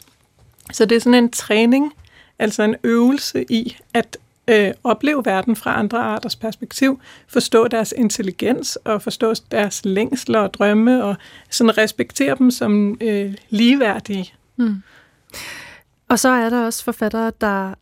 [0.71, 1.93] Så det er sådan en træning,
[2.39, 8.75] altså en øvelse i at øh, opleve verden fra andre arters perspektiv, forstå deres intelligens
[8.75, 11.15] og forstå deres længsler og drømme og
[11.49, 14.33] sådan respektere dem som øh, ligeværdige.
[14.55, 14.83] Mm.
[16.09, 17.73] Og så er der også forfattere, der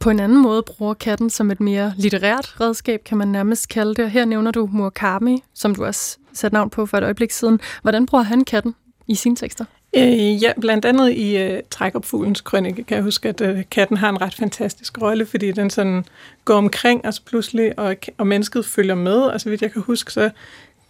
[0.00, 3.94] på en anden måde bruger katten som et mere litterært redskab, kan man nærmest kalde
[3.94, 4.10] det.
[4.10, 7.60] Her nævner du Murakami, som du også satte navn på for et øjeblik siden.
[7.82, 8.74] Hvordan bruger han katten
[9.06, 9.64] i sine tekster?
[9.96, 14.08] Øh, ja, blandt andet i øh, Trækopfuglens krønike kan jeg huske, at øh, katten har
[14.08, 16.04] en ret fantastisk rolle, fordi den sådan
[16.44, 19.16] går omkring os pludselig, og, og mennesket følger med.
[19.16, 20.30] Og så vidt jeg kan huske, så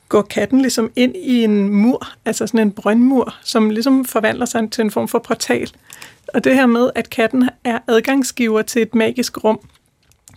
[0.08, 4.70] går katten ligesom ind i en mur, altså sådan en brøndmur, som ligesom forvandler sig
[4.70, 5.70] til en form for portal.
[6.34, 9.60] Og det her med, at katten er adgangsgiver til et magisk rum,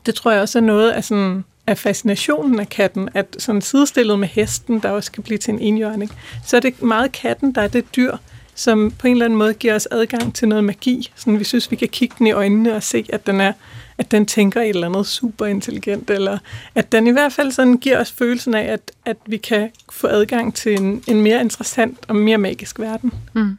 [0.06, 4.20] det tror jeg også er noget af sådan af fascinationen af katten, at sådan sidestillet
[4.20, 6.12] med hesten, der også kan blive til en enhjørning,
[6.46, 8.18] så er det meget katten, der er det dyr,
[8.60, 11.12] som på en eller anden måde giver os adgang til noget magi.
[11.16, 13.54] Sådan, vi synes, vi kan kigge den i øjnene og se, at den er
[13.98, 16.38] at den tænker et eller andet super intelligent, eller
[16.76, 20.08] at den i hvert fald sådan giver os følelsen af, at, at vi kan få
[20.08, 23.14] adgang til en, en mere interessant og mere magisk verden.
[23.34, 23.58] Mm.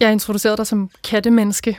[0.00, 1.78] Jeg introducerede dig som kattemenneske,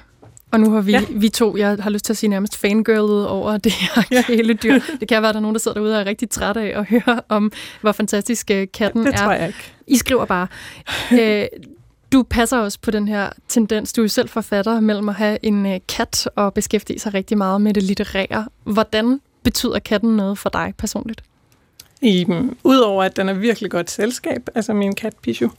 [0.52, 1.02] og nu har vi, ja.
[1.10, 4.22] vi to, jeg har lyst til at sige nærmest fangirlet over det her ja.
[4.28, 4.80] kæledyr.
[5.00, 6.80] Det kan være, at der er nogen, der sidder derude og er rigtig træt af
[6.80, 9.12] at høre om, hvor fantastisk øh, katten er.
[9.12, 9.74] Det tror jeg ikke.
[9.88, 10.48] I skriver bare.
[11.22, 11.46] øh,
[12.14, 13.94] du passer også på den her tendens.
[13.94, 17.62] Du er selv forfatter mellem at have en øh, kat og beskæftige sig rigtig meget
[17.62, 18.48] med det litterære.
[18.64, 21.24] Hvordan betyder katten noget for dig personligt?
[22.02, 22.26] I,
[22.64, 25.50] Udover at den er virkelig godt selskab, altså min kat Pichu,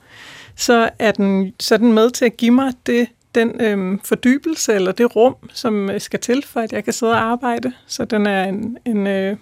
[0.57, 4.75] så er den, så er den med til at give mig det, den øhm, fordybelse
[4.75, 7.73] eller det rum, som øh, skal til, for at jeg kan sidde og arbejde.
[7.87, 9.37] Så den er en, en øh,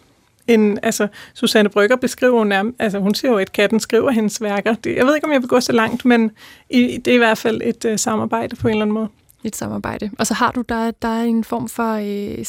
[0.54, 4.74] en, altså, Susanne Brygger beskriver nærmest, altså hun siger jo, at katten skriver hendes værker.
[4.74, 6.30] Det, jeg ved ikke, om jeg vil gå så langt, men
[6.70, 9.08] i, det er i hvert fald et uh, samarbejde på en eller anden måde.
[9.44, 10.10] Et samarbejde.
[10.18, 12.44] Og så har du, der, der er en form for øh,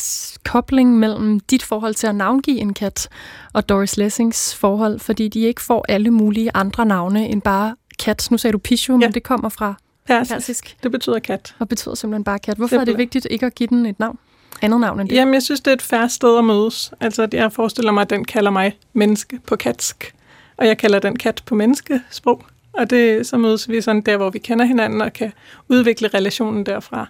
[0.51, 3.09] kobling mellem dit forhold til at navngive en kat
[3.53, 8.27] og Doris Lessings forhold, fordi de ikke får alle mulige andre navne end bare kat.
[8.31, 8.97] Nu sagde du Pichu, ja.
[8.97, 9.73] men det kommer fra
[10.07, 10.33] persisk.
[10.33, 10.77] persisk.
[10.83, 11.55] Det betyder kat.
[11.59, 12.57] Og betyder simpelthen bare kat.
[12.57, 12.93] Hvorfor simpelthen.
[12.93, 14.17] er det vigtigt ikke at give den et navn?
[14.61, 15.15] Andet navn end det?
[15.15, 16.93] Jamen, jeg synes, det er et færre sted at mødes.
[16.99, 20.15] Altså, jeg forestiller mig, at den kalder mig menneske på katsk,
[20.57, 22.45] og jeg kalder den kat på menneskesprog.
[22.73, 25.33] Og det, så mødes vi sådan der, hvor vi kender hinanden og kan
[25.69, 27.07] udvikle relationen derfra.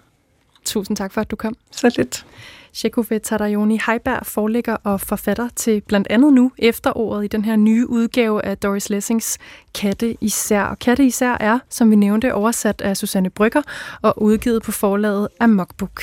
[0.66, 1.56] Tusind tak for, at du kom.
[1.72, 2.26] Så lidt.
[2.74, 7.90] Shekove Tadajoni Heiberg forlægger og forfatter til blandt andet nu efteråret i den her nye
[7.90, 9.38] udgave af Doris Lessings
[9.74, 10.64] Katte især.
[10.64, 13.62] Og Katte især er, som vi nævnte, oversat af Susanne Brygger
[14.02, 16.02] og udgivet på forlaget af Mockbook.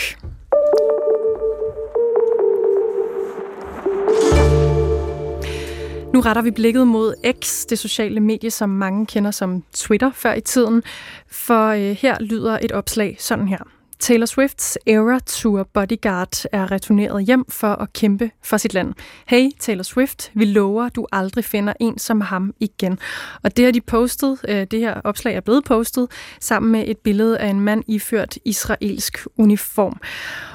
[6.20, 10.32] Nu retter vi blikket mod X, det sociale medie, som mange kender som Twitter før
[10.32, 10.82] i tiden.
[11.30, 13.58] For øh, her lyder et opslag sådan her.
[14.00, 18.94] Taylor Swifts Era Tour Bodyguard er returneret hjem for at kæmpe for sit land.
[19.26, 22.98] Hey Taylor Swift, vi lover, du aldrig finder en som ham igen.
[23.42, 26.08] Og det har de postet, øh, det her opslag er blevet postet,
[26.40, 30.00] sammen med et billede af en mand iført israelsk uniform.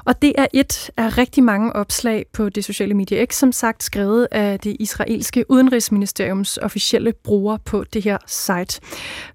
[0.06, 3.84] Og det er et af rigtig mange opslag på det sociale medie X, som sagt
[3.84, 8.82] skrevet af det israelske udenrigsministeriums officielle bruger på det her site.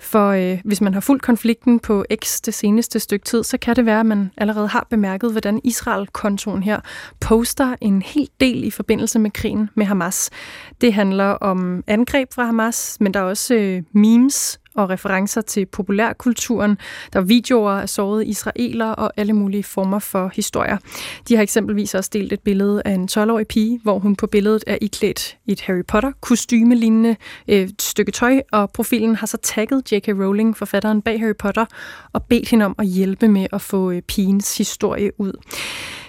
[0.00, 3.76] For øh, hvis man har fulgt konflikten på X det seneste stykke tid, så kan
[3.76, 6.80] det være, at man allerede har bemærket, hvordan Israel-kontoen her
[7.20, 10.30] poster en hel del i forbindelse med krigen med Hamas.
[10.80, 15.66] Det handler om angreb fra Hamas, men der er også øh, memes og referencer til
[15.66, 16.78] populærkulturen.
[17.12, 20.76] Der er videoer af sårede israeler og alle mulige former for historier.
[21.28, 24.64] De har eksempelvis også delt et billede af en 12-årig pige, hvor hun på billedet
[24.66, 27.16] er iklædt et Harry potter kostume lignende
[27.48, 30.08] øh, stykke tøj, og profilen har så tagget J.K.
[30.08, 31.66] Rowling, forfatteren bag Harry Potter,
[32.12, 35.32] og bedt hende om at hjælpe med at få øh, pigens historie ud.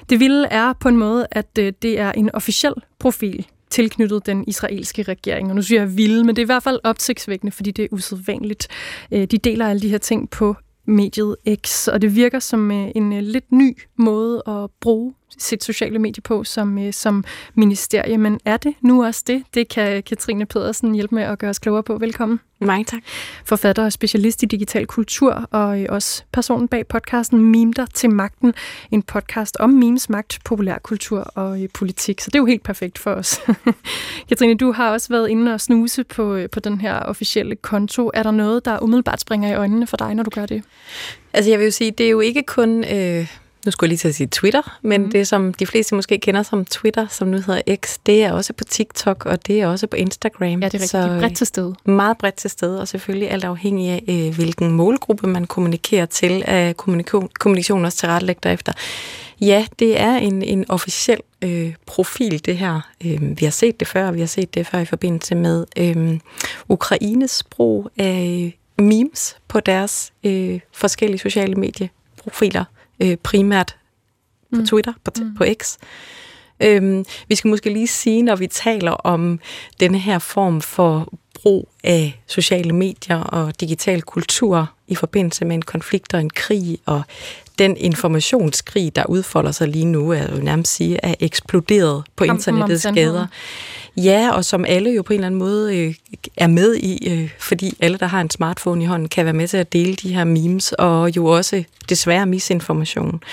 [0.10, 4.44] Det vilde er på en måde, at øh, det er en officiel profil, tilknyttet den
[4.48, 5.50] israelske regering.
[5.50, 7.90] Og nu siger jeg vilde, men det er i hvert fald opsigtsvækkende, fordi det er
[7.92, 8.68] usædvanligt.
[9.12, 10.56] Øh, de deler alle de her ting på
[10.88, 15.64] mediet X, og det virker som øh, en øh, lidt ny måde at bruge sit
[15.64, 17.24] sociale medie på som, som
[17.56, 18.18] ministerie.
[18.18, 19.44] Men er det nu også det?
[19.54, 21.98] Det kan Katrine Pedersen hjælpe med at gøre os klogere på.
[21.98, 22.40] Velkommen.
[22.62, 23.02] Mange tak.
[23.46, 28.54] Forfatter og specialist i digital kultur, og også personen bag podcasten Mime dig til magten.
[28.92, 32.22] En podcast om memes magt, populærkultur og politik.
[32.22, 33.42] Så det er jo helt perfekt for os.
[34.30, 38.12] Katrine, du har også været inde og snuse på, på den her officielle konto.
[38.14, 40.64] Er der noget, der umiddelbart springer i øjnene for dig, når du gør det?
[41.34, 42.84] Altså jeg vil jo sige, det er jo ikke kun...
[42.84, 45.12] Øh nu skulle jeg lige til at sige Twitter, men mm.
[45.12, 48.54] det som de fleste måske kender som Twitter, som nu hedder X, det er også
[48.54, 50.48] på TikTok, og det er også på Instagram.
[50.50, 51.76] Ja, det er rigtig så, bredt til stede.
[51.86, 56.44] Meget bredt til stede, og selvfølgelig alt afhængig af, øh, hvilken målgruppe man kommunikerer til,
[56.48, 58.74] af kommunikation, kommunikation også tilrettelægger efter.
[59.42, 62.82] Ja, det er en, en officiel øh, profil, det her.
[63.06, 66.20] Øh, vi har set det før, vi har set det før i forbindelse med øh,
[66.70, 72.66] Ukraines brug af memes på deres øh, forskellige sociale medieprofiler
[73.02, 73.76] øh, primært
[74.54, 74.66] på mm.
[74.66, 75.36] Twitter, på, mm.
[75.36, 75.78] på X.
[76.60, 79.40] Øhm, vi skal måske lige sige, når vi taler om
[79.80, 85.62] denne her form for brug af sociale medier og digital kultur i forbindelse med en
[85.62, 87.02] konflikt og en krig, og
[87.60, 92.38] den informationskrig, der udfolder sig lige nu, er jo nærmest sige, er eksploderet på Kampen
[92.38, 93.28] internettets gader.
[93.98, 95.96] Ja, og som alle jo på en eller anden måde øh,
[96.38, 99.48] er med i, øh, fordi alle, der har en smartphone i hånden, kan være med
[99.48, 103.24] til at dele de her memes, og jo også desværre misinformation.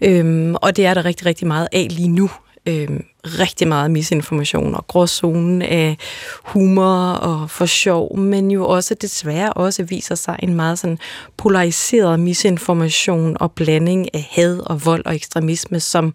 [0.00, 2.30] Øhm, og det er der rigtig, rigtig meget af lige nu
[2.66, 5.96] øh, rigtig meget misinformation og gråzonen af
[6.42, 10.98] humor og for sjov, men jo også desværre også viser sig en meget sådan
[11.36, 16.14] polariseret misinformation og blanding af had og vold og ekstremisme, som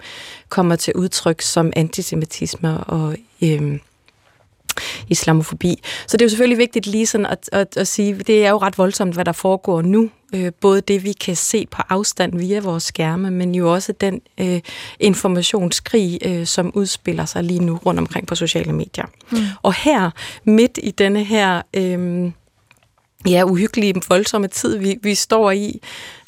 [0.49, 3.79] kommer til udtryk som antisemitisme og øh,
[5.07, 5.79] islamofobi.
[6.07, 8.57] Så det er jo selvfølgelig vigtigt lige sådan at, at, at sige, det er jo
[8.57, 10.09] ret voldsomt, hvad der foregår nu.
[10.35, 14.21] Øh, både det, vi kan se på afstand via vores skærme, men jo også den
[14.37, 14.59] øh,
[14.99, 19.05] informationskrig, øh, som udspiller sig lige nu rundt omkring på sociale medier.
[19.31, 19.37] Mm.
[19.61, 20.11] Og her,
[20.43, 21.61] midt i denne her...
[21.73, 22.31] Øh,
[23.25, 25.82] ja, uhyggelige, voldsomme tid, vi, vi står i,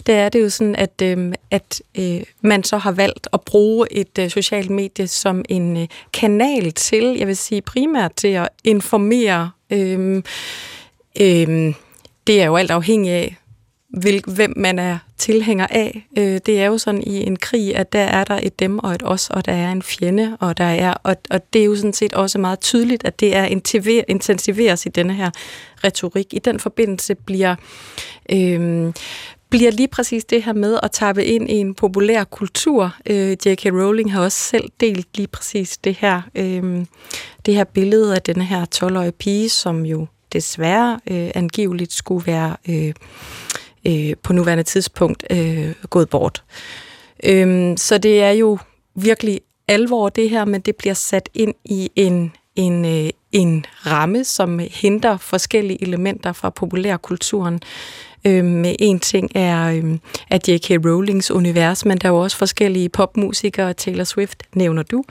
[0.07, 3.87] der er det jo sådan, at, øh, at øh, man så har valgt at bruge
[3.91, 8.49] et øh, socialt medie som en øh, kanal til, jeg vil sige primært til at
[8.63, 9.51] informere.
[9.69, 10.23] Øh,
[11.21, 11.73] øh,
[12.27, 13.37] det er jo alt afhængigt af,
[13.89, 16.07] hvil, hvem man er tilhænger af.
[16.17, 18.93] Øh, det er jo sådan i en krig, at der er der et dem og
[18.93, 21.75] et os, og der er en fjende, og der er og, og det er jo
[21.75, 23.45] sådan set også meget tydeligt, at det er
[24.07, 25.29] intensiveres i denne her
[25.83, 26.33] retorik.
[26.33, 27.55] I den forbindelse bliver
[28.31, 28.93] øh,
[29.49, 32.95] bliver lige præcis det her med at tappe ind i en populær kultur.
[33.05, 33.65] Øh, J.K.
[33.65, 36.85] Rowling har også selv delt lige præcis det her, øh,
[37.45, 42.55] det her billede af denne her 12-årige pige, som jo desværre øh, angiveligt skulle være
[42.69, 42.93] øh,
[43.87, 46.43] øh, på nuværende tidspunkt øh, gået bort.
[47.23, 48.57] Øh, så det er jo
[48.95, 54.23] virkelig alvor det her, men det bliver sat ind i en, en, øh, en ramme,
[54.23, 57.59] som henter forskellige elementer fra populærkulturen.
[58.25, 59.97] Øh, med en ting er, øh,
[60.29, 60.69] at J.K.
[60.69, 63.73] Rowlings univers, men der er jo også forskellige popmusikere.
[63.73, 65.03] Taylor Swift nævner du.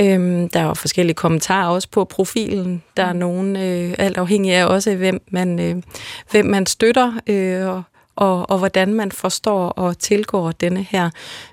[0.00, 2.82] Øh, der er jo forskellige kommentarer også på profilen.
[2.96, 5.82] Der er nogen, øh, alt afhængig af også, hvem man, øh,
[6.30, 7.82] hvem man støtter, øh, og,
[8.16, 11.10] og, og hvordan man forstår og tilgår denne her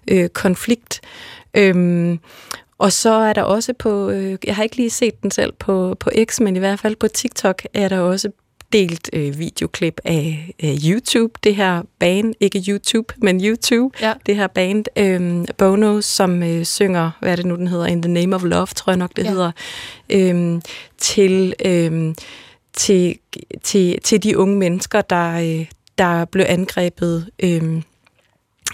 [0.08, 1.02] øh, konflikt.
[1.54, 2.20] Øhm,
[2.78, 5.96] og så er der også på, øh, jeg har ikke lige set den selv på,
[6.00, 8.30] på X, men i hvert fald på TikTok er der også
[8.74, 14.14] delt øh, videoklip af øh, YouTube, det her band, ikke YouTube, men YouTube, Ja.
[14.26, 18.02] det her band, øh, Bono, som øh, synger, hvad er det nu, den hedder, In
[18.02, 19.30] the Name of Love, tror jeg nok, det Ja.
[19.30, 19.52] hedder,
[20.10, 20.62] øh,
[20.98, 22.16] til, øh,
[22.74, 23.16] til,
[23.64, 25.66] til, til de unge mennesker, der, øh,
[26.00, 27.82] der blev angrebet, øh,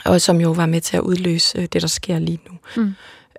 [0.05, 2.57] og som jo var med til at udløse øh, det, der sker lige nu.
[2.83, 2.93] Mm.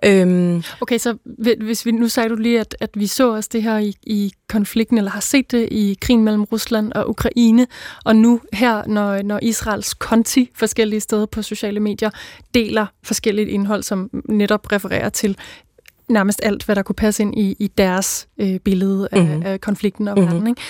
[0.05, 3.49] Øhm, Okay, så hvi- hvis vi, nu sagde du lige, at, at vi så også
[3.53, 7.67] det her i, i konflikten, eller har set det i krigen mellem Rusland og Ukraine,
[8.05, 12.09] og nu her, når, når Israels konti forskellige steder på sociale medier
[12.53, 15.37] deler forskelligt indhold, som netop refererer til
[16.09, 19.43] nærmest alt, hvad der kunne passe ind i, i deres øh, billede af, Mhm.
[19.45, 20.27] af konflikten og Mhm.
[20.27, 20.47] verden.
[20.47, 20.61] Ikke?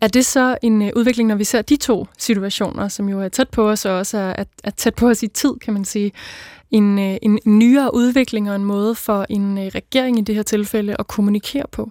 [0.00, 3.28] Er det så en øh, udvikling, når vi ser de to situationer, som jo er
[3.28, 6.12] tæt på os, og også er, er, tæt på os i tid, kan man sige,
[6.70, 10.42] en, øh, en nyere udvikling og en måde for en øh, regering i det her
[10.42, 11.90] tilfælde at kommunikere på?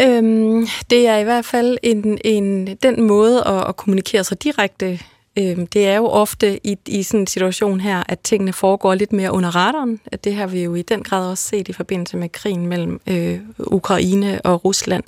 [0.00, 5.00] Øhm, det er i hvert fald en, en, den måde at, at kommunikere sig direkte.
[5.38, 9.12] Øhm, det er jo ofte i, i sådan en situation her, at tingene foregår lidt
[9.12, 10.00] mere under radaren.
[10.06, 13.00] At Det har vi jo i den grad også set i forbindelse med krigen mellem
[13.06, 15.04] øh, Ukraine og Rusland.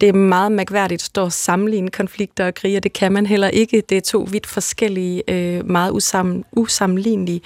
[0.00, 3.26] Det er meget mærkværdigt at stå og sammenligne konflikter og krige, og det kan man
[3.26, 3.82] heller ikke.
[3.88, 7.40] Det er to vidt forskellige, øh, meget usam, usammenlignelige.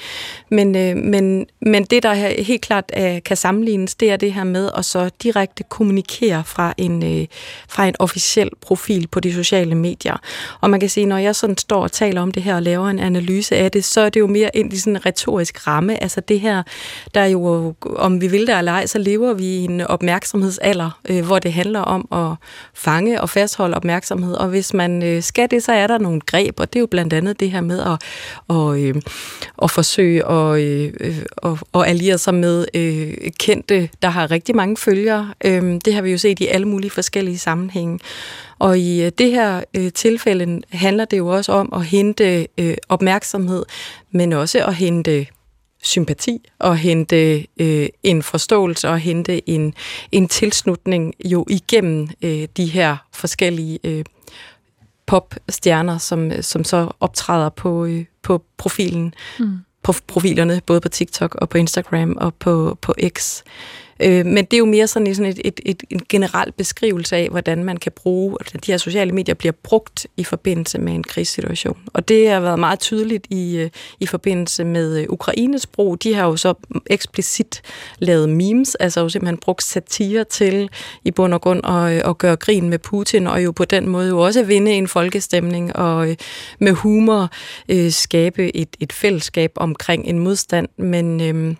[0.50, 4.32] Men, øh, men, men det, der her helt klart øh, kan sammenlignes, det er det
[4.32, 7.26] her med at så direkte kommunikere fra en, øh,
[7.68, 10.16] fra en officiel profil på de sociale medier.
[10.60, 12.88] Og man kan sige, når jeg sådan står og taler om det her og laver
[12.88, 16.02] en analyse af det, så er det jo mere ind i sådan en retorisk ramme.
[16.02, 16.62] Altså det her,
[17.14, 21.00] der er jo, om vi vil det eller ej, så lever vi i en opmærksomhedsalder,
[21.08, 24.34] øh, hvor det handler om at fange og fastholde opmærksomhed.
[24.34, 26.86] Og hvis man øh, skal det, så er der nogle greb, og det er jo
[26.86, 28.02] blandt andet det her med at,
[28.48, 28.94] og, øh,
[29.62, 34.56] at forsøge at, øh, øh og, og alliere sig med øh, kendte, der har rigtig
[34.56, 35.32] mange følgere.
[35.44, 37.98] Øh, det har vi jo set i alle mulige forskellige sammenhænge.
[38.58, 42.76] Og i øh, det her øh, tilfælde handler det jo også om at hente øh,
[42.88, 43.64] opmærksomhed,
[44.10, 45.26] men også at hente
[45.82, 49.74] sympati og hente øh, en forståelse og hente en,
[50.12, 54.04] en tilslutning jo igennem øh, de her forskellige øh,
[55.06, 59.58] popstjerner, som, som så optræder på, øh, på profilen, Mm.
[59.82, 63.42] på profilerne, både på TikTok og på Instagram og på, på X.
[64.00, 67.28] Øh, men det er jo mere sådan, sådan et, et, et, en generel beskrivelse af,
[67.30, 71.02] hvordan man kan bruge, at de her sociale medier bliver brugt i forbindelse med en
[71.02, 71.78] krigssituation.
[71.92, 73.70] Og det har været meget tydeligt i, øh,
[74.00, 76.02] i forbindelse med øh, Ukraines brug.
[76.02, 76.54] De har jo så
[76.86, 77.62] eksplicit
[77.98, 80.70] lavet memes, altså jo simpelthen brugt satire til
[81.04, 83.88] i bund og grund at, øh, at gøre grin med Putin, og jo på den
[83.88, 86.16] måde jo også vinde en folkestemning, og
[86.58, 87.30] med humor
[87.68, 90.68] øh, skabe et, et fællesskab omkring en modstand.
[90.76, 91.20] Men...
[91.20, 91.56] Øh,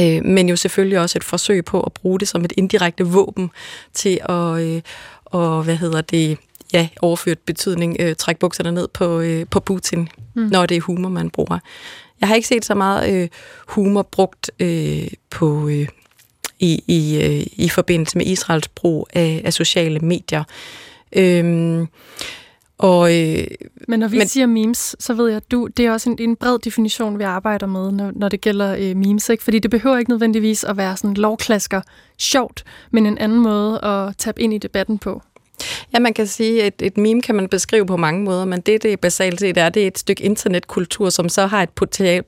[0.00, 3.50] Øh, men jo selvfølgelig også et forsøg på at bruge det som et indirekte våben
[3.94, 4.82] til at, øh,
[5.24, 6.38] og, hvad hedder det,
[6.72, 10.42] ja, overført betydning, øh, trække bukserne ned på, øh, på Putin, mm.
[10.42, 11.58] når det er humor, man bruger.
[12.20, 13.28] Jeg har ikke set så meget øh,
[13.68, 15.88] humor brugt øh, på, øh,
[16.58, 20.44] i, i, øh, i forbindelse med Israels brug af, af sociale medier.
[21.12, 21.88] Øhm,
[22.78, 23.46] og, øh,
[23.88, 26.16] Men når vi Men- siger memes, så ved jeg, at du, det er også en,
[26.20, 29.28] en bred definition, vi arbejder med, når, når det gælder øh, memes.
[29.28, 29.44] Ikke?
[29.44, 31.80] Fordi det behøver ikke nødvendigvis at være sådan lovklasker
[32.18, 35.22] sjovt, men en anden måde at tabe ind i debatten på.
[35.94, 38.82] Ja, man kan sige, at et meme kan man beskrive på mange måder, men det,
[38.82, 41.70] det basalt set er, det er et stykke internetkultur, som så har et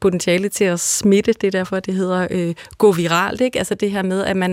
[0.00, 1.32] potentiale, til at smitte.
[1.32, 3.40] Det er derfor, det hedder øh, gå viralt.
[3.40, 3.58] Ikke?
[3.58, 4.52] Altså det her med, at, man,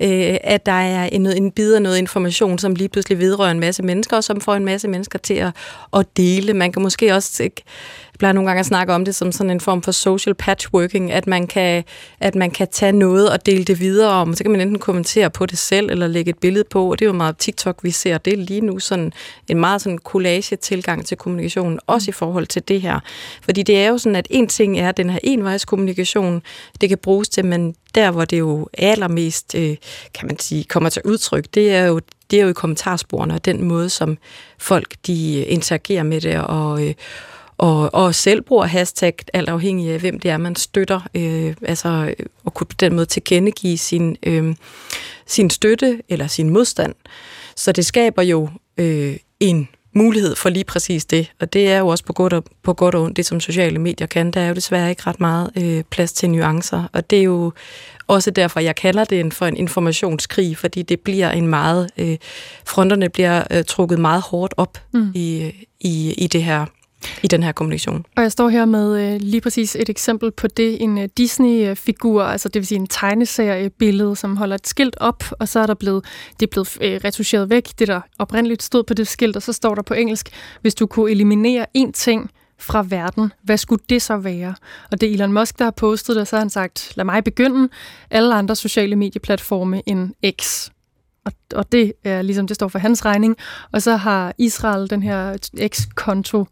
[0.00, 3.60] øh, at der er en, en bid af noget information, som lige pludselig vedrører en
[3.60, 5.50] masse mennesker, og som får en masse mennesker til at,
[5.96, 6.54] at dele.
[6.54, 7.42] Man kan måske også...
[7.42, 7.62] Ikke,
[8.12, 11.12] jeg plejer nogle gange at snakke om det som sådan en form for social patchworking,
[11.12, 11.84] at man kan,
[12.20, 14.34] at man kan tage noget og dele det videre om.
[14.34, 17.04] Så kan man enten kommentere på det selv, eller lægge et billede på, og det
[17.04, 18.07] er jo meget TikTok, vi ser.
[18.16, 19.12] Det er lige nu sådan
[19.48, 23.00] en meget sådan collage-tilgang til kommunikationen, også i forhold til det her.
[23.42, 26.42] Fordi det er jo sådan, at en ting er den her envejskommunikation,
[26.80, 29.76] det kan bruges til, men der, hvor det jo allermest, øh,
[30.14, 32.00] kan man sige, kommer til udtryk, det er jo
[32.30, 34.18] det er jo i kommentarsporene, og den måde, som
[34.58, 36.94] folk de interagerer med det, og, øh,
[37.58, 41.00] og, og selv bruger hashtag, alt afhængig af, hvem det er, man støtter.
[41.14, 44.54] Øh, altså øh, at kunne på den måde tilkendegive sin, øh,
[45.26, 46.94] sin støtte eller sin modstand.
[47.58, 48.48] Så det skaber jo
[48.78, 52.44] øh, en mulighed for lige præcis det, og det er jo også på godt og,
[52.62, 54.30] på godt og ondt, det som sociale medier kan.
[54.30, 57.52] Der er jo desværre ikke ret meget øh, plads til nuancer, og det er jo
[58.06, 62.16] også derfor, jeg kalder det en, for en informationskrig, fordi det bliver en meget, øh,
[62.64, 65.12] fronterne bliver øh, trukket meget hårdt op mm.
[65.14, 66.66] i, i, i det her
[67.22, 68.04] i den her kommunikation.
[68.16, 72.22] Og jeg står her med øh, lige præcis et eksempel på det, en øh, Disney-figur,
[72.22, 75.74] altså det vil sige en tegneseriebillede, som holder et skilt op, og så er der
[75.74, 76.04] blevet,
[76.40, 79.52] det er blevet øh, retuscheret væk, det der oprindeligt stod på det skilt, og så
[79.52, 80.28] står der på engelsk,
[80.60, 82.30] hvis du kunne eliminere én ting
[82.60, 84.54] fra verden, hvad skulle det så være?
[84.90, 87.24] Og det er Elon Musk, der har postet det, så har han sagt, lad mig
[87.24, 87.68] begynde
[88.10, 90.68] alle andre sociale medieplatforme end X.
[91.24, 93.36] Og, og det er ligesom, det står for hans regning.
[93.72, 95.36] Og så har Israel den her
[95.68, 96.46] X-konto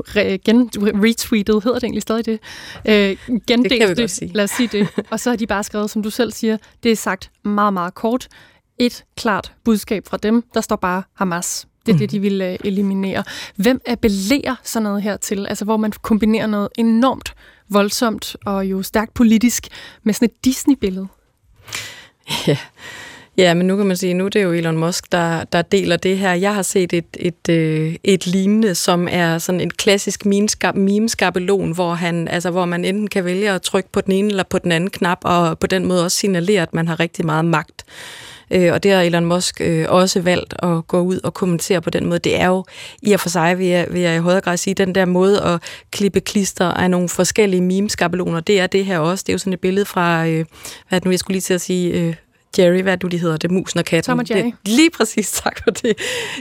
[0.00, 2.40] re, gen, retweetet, hedder det egentlig stadig det?
[2.88, 3.16] Øh,
[3.46, 4.30] gendelt det kan vi godt sige.
[4.34, 4.88] Lad os sige det.
[5.10, 7.94] Og så har de bare skrevet, som du selv siger, det er sagt meget, meget
[7.94, 8.28] kort.
[8.78, 11.66] Et klart budskab fra dem, der står bare Hamas.
[11.86, 11.98] Det er mm.
[11.98, 13.24] det, de vil øh, eliminere.
[13.56, 15.46] Hvem appellerer sådan noget her til?
[15.46, 17.34] Altså, hvor man kombinerer noget enormt
[17.68, 19.68] voldsomt og jo stærkt politisk
[20.02, 21.06] med sådan et Disney-billede.
[22.46, 22.58] Ja.
[23.36, 25.96] Ja, men nu kan man sige, nu er det jo Elon Musk, der, der deler
[25.96, 26.32] det her.
[26.32, 30.26] Jeg har set et, et, øh, et lignende, som er sådan en klassisk
[30.74, 34.42] meme-skabelon, hvor, han, altså, hvor man enten kan vælge at trykke på den ene eller
[34.42, 37.44] på den anden knap, og på den måde også signalere, at man har rigtig meget
[37.44, 37.84] magt.
[38.50, 41.90] Øh, og det har Elon Musk øh, også valgt at gå ud og kommentere på
[41.90, 42.18] den måde.
[42.18, 42.64] Det er jo
[43.02, 45.42] i og for sig, vil jeg, vil jeg i højere grad sige, den der måde
[45.42, 49.22] at klippe klister af nogle forskellige meme-skabeloner, det er det her også.
[49.26, 50.44] Det er jo sådan et billede fra, øh,
[50.88, 52.14] hvad er det nu, jeg skulle lige til at sige, øh,
[52.58, 54.10] Jerry, hvad du de hedder, det musen og katten.
[54.10, 54.44] Tom og Jerry.
[54.44, 55.98] Det, lige præcis, tak for det.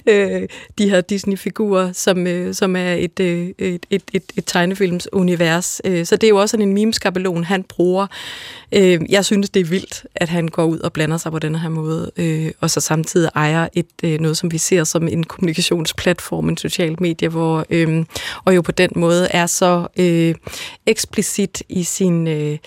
[0.07, 0.41] Øh,
[0.78, 5.82] de her Disney-figurer, som, øh, som er et, øh, et, et, et, et tegnefilmsunivers.
[5.86, 8.07] Øh, så det er jo også sådan en meme-skabelon, han bruger.
[8.72, 11.55] Øh, jeg synes, det er vildt, at han går ud og blander sig på den
[11.55, 15.24] her måde, øh, og så samtidig ejer et øh, noget, som vi ser som en
[15.24, 18.05] kommunikationsplatform, en social medie, hvor, øh,
[18.45, 20.36] og jo på den måde er så øh,
[20.86, 22.28] eksplicit i sin...
[22.28, 22.57] Øh,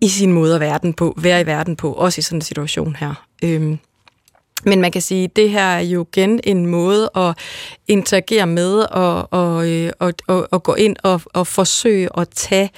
[0.00, 2.42] i sin måde at være, den på, være i verden på, også i sådan en
[2.42, 3.26] situation her.
[3.44, 3.78] Øhm,
[4.64, 7.38] men man kan sige, at det her er jo igen en måde at
[7.88, 12.70] interagere med og, og, øh, og, og, og gå ind og, og forsøge at tage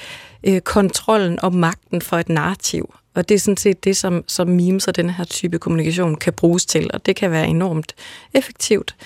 [0.44, 2.94] øh, kontrollen og magten for et narrativ.
[3.14, 6.32] Og det er sådan set det, som, som memes og den her type kommunikation kan
[6.32, 7.94] bruges til, og det kan være enormt
[8.34, 8.96] effektivt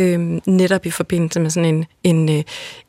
[0.00, 2.44] øh, netop i forbindelse med sådan en, en, øh,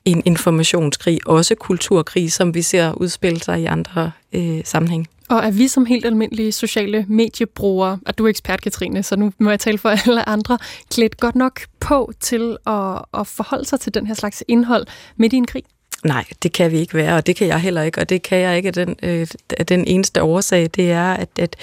[0.05, 5.07] en informationskrig, også kulturkrig, som vi ser udspille sig i andre øh, sammenhæng.
[5.29, 9.33] Og er vi som helt almindelige sociale mediebrugere, og du er ekspert, Katrine, så nu
[9.39, 10.57] må jeg tale for alle andre,
[10.91, 14.87] klædt godt nok på til at, at forholde sig til den her slags indhold
[15.17, 15.63] midt i en krig?
[16.05, 18.37] Nej, det kan vi ikke være, og det kan jeg heller ikke, og det kan
[18.37, 19.27] jeg ikke af den, øh,
[19.69, 21.55] den eneste årsag, det er, at, at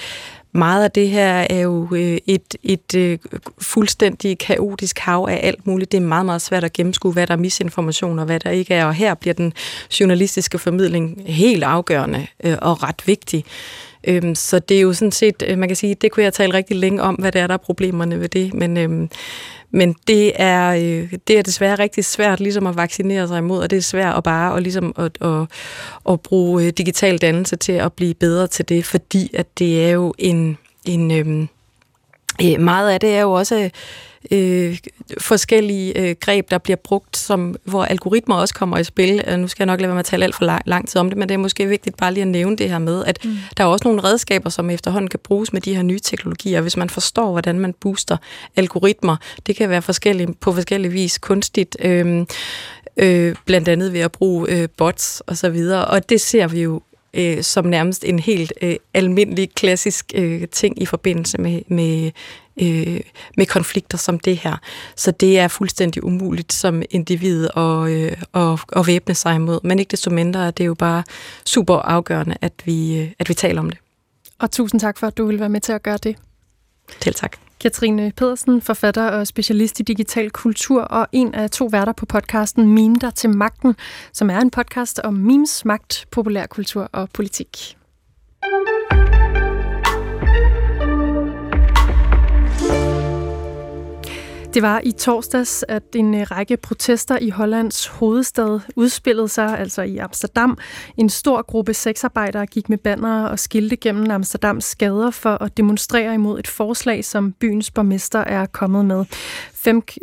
[0.51, 3.17] meget af det her er jo øh, et, et øh,
[3.61, 5.91] fuldstændig kaotisk hav af alt muligt.
[5.91, 8.73] Det er meget, meget svært at gennemskue, hvad der er misinformation og hvad der ikke
[8.73, 8.85] er.
[8.85, 9.53] Og her bliver den
[9.99, 13.45] journalistiske formidling helt afgørende øh, og ret vigtig.
[14.03, 16.53] Øhm, så det er jo sådan set, øh, man kan sige, det kunne jeg tale
[16.53, 18.53] rigtig længe om, hvad det er, der er problemerne ved det.
[18.53, 19.09] Men, øhm,
[19.71, 23.69] men det er, øh, det er desværre rigtig svært ligesom at vaccinere sig imod, og
[23.69, 25.47] det er svært at bare og ligesom at, at,
[26.09, 29.89] at bruge øh, digital dannelse til at blive bedre til det, fordi at det er
[29.89, 31.47] jo en, en øh,
[32.43, 33.69] øh, meget af det er jo også
[34.31, 34.77] øh,
[35.17, 39.23] forskellige øh, greb, der bliver brugt, som, hvor algoritmer også kommer i spil.
[39.27, 40.99] Øh, nu skal jeg nok lade være med at tale alt for lang, lang tid
[40.99, 43.25] om det, men det er måske vigtigt bare lige at nævne det her med, at
[43.25, 43.37] mm.
[43.57, 46.61] der er også nogle redskaber, som efterhånden kan bruges med de her nye teknologier.
[46.61, 48.17] Hvis man forstår, hvordan man booster
[48.55, 49.17] algoritmer,
[49.47, 52.25] det kan være forskellige, på forskellige vis kunstigt, øh,
[52.97, 55.85] øh, blandt andet ved at bruge øh, bots og så videre.
[55.85, 56.81] Og det ser vi jo
[57.13, 62.11] øh, som nærmest en helt øh, almindelig, klassisk øh, ting i forbindelse med, med,
[62.61, 63.01] øh,
[63.37, 64.57] med konflikter som det her.
[64.95, 69.59] Så det er fuldstændig umuligt som individ at, øh, at, at væbne sig imod.
[69.63, 71.03] Men ikke desto mindre er det jo bare
[71.45, 73.79] super afgørende, at vi, øh, at vi taler om det.
[74.39, 76.15] Og tusind tak for, at du vil være med til at gøre det.
[77.01, 77.48] Til tak.
[77.59, 82.67] Katrine Pedersen, forfatter og specialist i digital kultur, og en af to værter på podcasten
[82.73, 83.75] Meme der til magten,
[84.13, 87.78] som er en podcast om memes, magt, populærkultur og politik.
[94.53, 99.81] Det var i torsdags, at en øh, række protester i Hollands hovedstad udspillede sig, altså
[99.81, 100.57] i Amsterdam.
[100.97, 106.13] En stor gruppe sexarbejdere gik med bannere og skilte gennem Amsterdams gader for at demonstrere
[106.13, 109.05] imod et forslag, som byens borgmester er kommet med.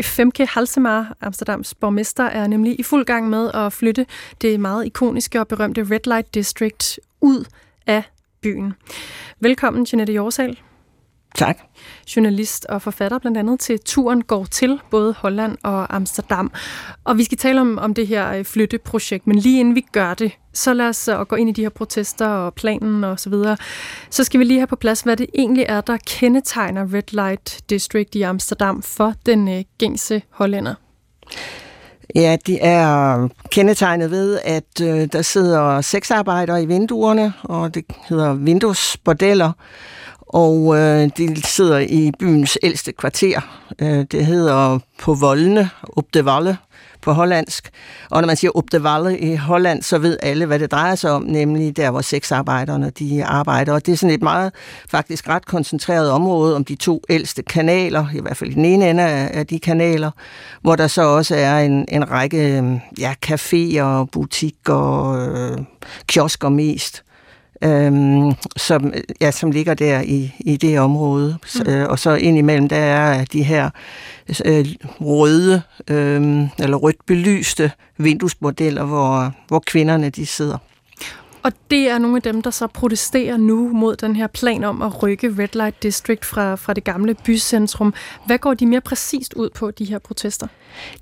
[0.05, 4.07] Femke Halsemar, Amsterdams borgmester, er nemlig i fuld gang med at flytte
[4.43, 7.45] det meget ikoniske og berømte Red Light District ud
[7.87, 8.03] af
[8.43, 8.75] byen.
[9.41, 10.59] Velkommen, Jeanette Jorsal.
[11.37, 11.59] Tak.
[12.17, 16.53] Journalist og forfatter blandt andet til Turen går til både Holland og Amsterdam.
[17.05, 20.15] Og vi skal tale om, om det her øh, flytteprojekt, men lige inden vi gør
[20.15, 23.31] det, så lad os uh, gå ind i de her protester og planen og så
[23.31, 23.57] videre.
[24.11, 27.61] Så skal vi lige have på plads, hvad det egentlig er, der kendetegner Red Light
[27.71, 30.75] District i Amsterdam for den uh, gængse hollænder.
[32.15, 38.35] Ja, de er kendetegnet ved, at øh, der sidder sexarbejdere i vinduerne, og det hedder
[38.35, 39.53] vinduesbordeller,
[40.27, 43.41] og øh, de sidder i byens ældste kvarter.
[43.79, 46.57] Øh, det hedder på voldene, op de Valle
[47.03, 47.71] på hollandsk.
[48.11, 50.95] Og når man siger op de Valle i Holland, så ved alle, hvad det drejer
[50.95, 53.73] sig om, nemlig der, hvor sexarbejderne de arbejder.
[53.73, 54.53] Og det er sådan et meget,
[54.91, 58.91] faktisk ret koncentreret område om de to ældste kanaler, i hvert fald i den ene
[58.91, 60.11] ende af de kanaler,
[60.63, 65.59] hvor der så også er en, en række ja, caféer, butikker, øh,
[66.07, 67.03] kiosker mest
[67.65, 71.39] øhm, som, ja, som ligger der i, i det område.
[71.55, 71.73] Mm.
[71.73, 73.71] Øh, og så indimellem, der er de her
[74.45, 74.67] øh,
[75.01, 80.59] røde øh, eller rødt belyste vinduesmodeller, hvor, hvor kvinderne de sidder.
[81.47, 84.83] Og det er nogle af dem, der så protesterer nu mod den her plan om
[84.83, 87.95] at rykke Red Light District fra, fra det gamle bycentrum.
[88.27, 90.47] Hvad går de mere præcist ud på, de her protester?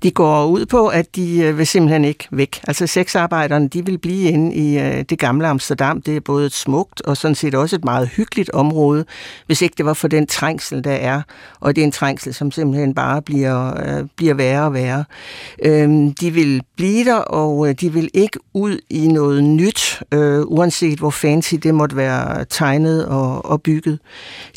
[0.03, 2.61] De går ud på, at de øh, vil simpelthen ikke væk.
[2.67, 6.01] Altså sexarbejderne, de vil blive inde i øh, det gamle Amsterdam.
[6.01, 9.05] Det er både et smukt og sådan set også et meget hyggeligt område,
[9.45, 11.21] hvis ikke det var for den trængsel, der er.
[11.59, 15.03] Og det er en trængsel, som simpelthen bare bliver, øh, bliver værre og værre.
[15.63, 20.03] Øhm, de vil blive der, og de vil ikke ud i noget nyt,
[20.43, 23.99] uanset hvor fancy det måtte være tegnet og, og bygget.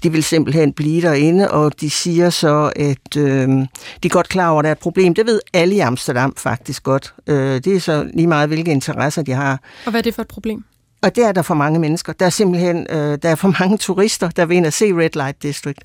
[0.02, 3.66] De vil simpelthen blive derinde, og de siger så, at øh, de
[4.04, 5.14] er godt klar over, at der er et problem problem.
[5.14, 7.14] Det ved alle i Amsterdam faktisk godt.
[7.26, 9.60] Øh, det er så lige meget, hvilke interesser de har.
[9.84, 10.64] Og hvad er det for et problem?
[11.02, 12.12] Og det er der for mange mennesker.
[12.12, 15.10] Der er simpelthen øh, der er for mange turister, der vil ind og se Red
[15.14, 15.82] Light District.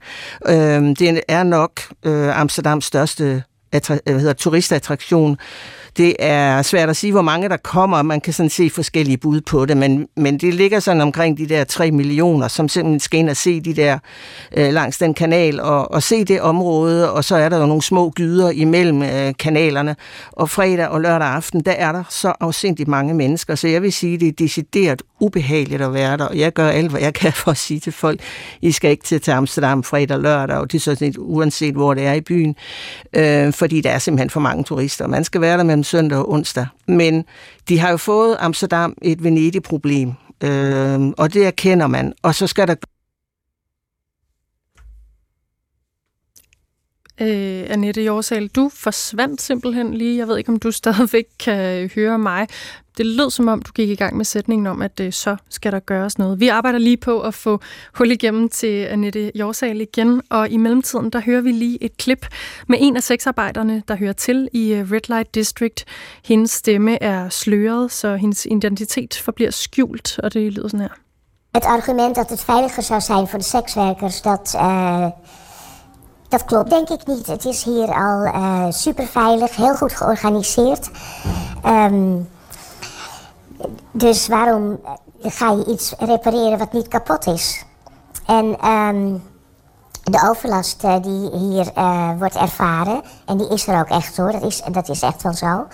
[0.48, 0.56] Øh,
[1.00, 3.44] det er nok øh, Amsterdams største
[3.76, 5.38] attra- hvad hedder, turistattraktion.
[5.98, 9.42] Det er svært at sige, hvor mange der kommer, man kan sådan se forskellige bud
[9.42, 13.20] på det, men, men det ligger sådan omkring de der 3 millioner, som simpelthen skal
[13.20, 14.00] ind og se de der
[14.58, 17.82] øh, langs den kanal og, og se det område, og så er der jo nogle
[17.82, 19.96] små gyder imellem øh, kanalerne,
[20.32, 23.94] og fredag og lørdag aften, der er der så afsindigt mange mennesker, så jeg vil
[23.94, 27.34] sige, det er decideret ubehageligt at være der, og jeg gør alt, hvad jeg kan
[27.34, 28.20] for at sige til folk,
[28.62, 31.94] I skal ikke til, til Amsterdam fredag og lørdag, og det er sådan uanset hvor
[31.94, 32.56] det er i byen,
[33.16, 35.08] øh, fordi der er simpelthen for mange turister.
[35.08, 36.68] Man skal være der mellem søndag og onsdag.
[36.88, 37.26] Men
[37.70, 42.14] de har jo fået Amsterdam et Venedig-problem, øh, og det erkender man.
[42.22, 42.76] Og så skal der
[47.22, 50.18] Øh, Annette Jorsal, du forsvandt simpelthen lige.
[50.18, 52.48] Jeg ved ikke, om du stadigvæk kan høre mig.
[52.98, 55.72] Det lød som om, du gik i gang med sætningen om, at øh, så skal
[55.72, 56.40] der gøres noget.
[56.40, 57.60] Vi arbejder lige på at få
[57.94, 62.28] hul igennem til Annette Jorsal igen, og i mellemtiden, der hører vi lige et klip
[62.68, 65.86] med en af sexarbejderne, der hører til i øh, Red Light District.
[66.26, 70.90] Hendes stemme er sløret, så hendes identitet forbliver skjult, og det lyder sådan her.
[71.54, 75.08] Het argument dat het veiliger zou zijn voor de sekswerkers, dat, uh,
[76.34, 77.28] dat klopt denk ik niet.
[77.28, 80.90] Het is hier al uh, super veilig, heel goed georganiseerd.
[81.66, 82.30] Um,
[83.92, 84.80] Dus waarom
[85.22, 87.66] ga je iets repareren wat niet kapot is?
[88.26, 89.24] En um,
[90.04, 91.72] de overlast uh, die hier
[92.18, 95.34] wordt ervaren, en die is er ook echt hoor, dat is, dat is echt wel
[95.34, 95.68] zo.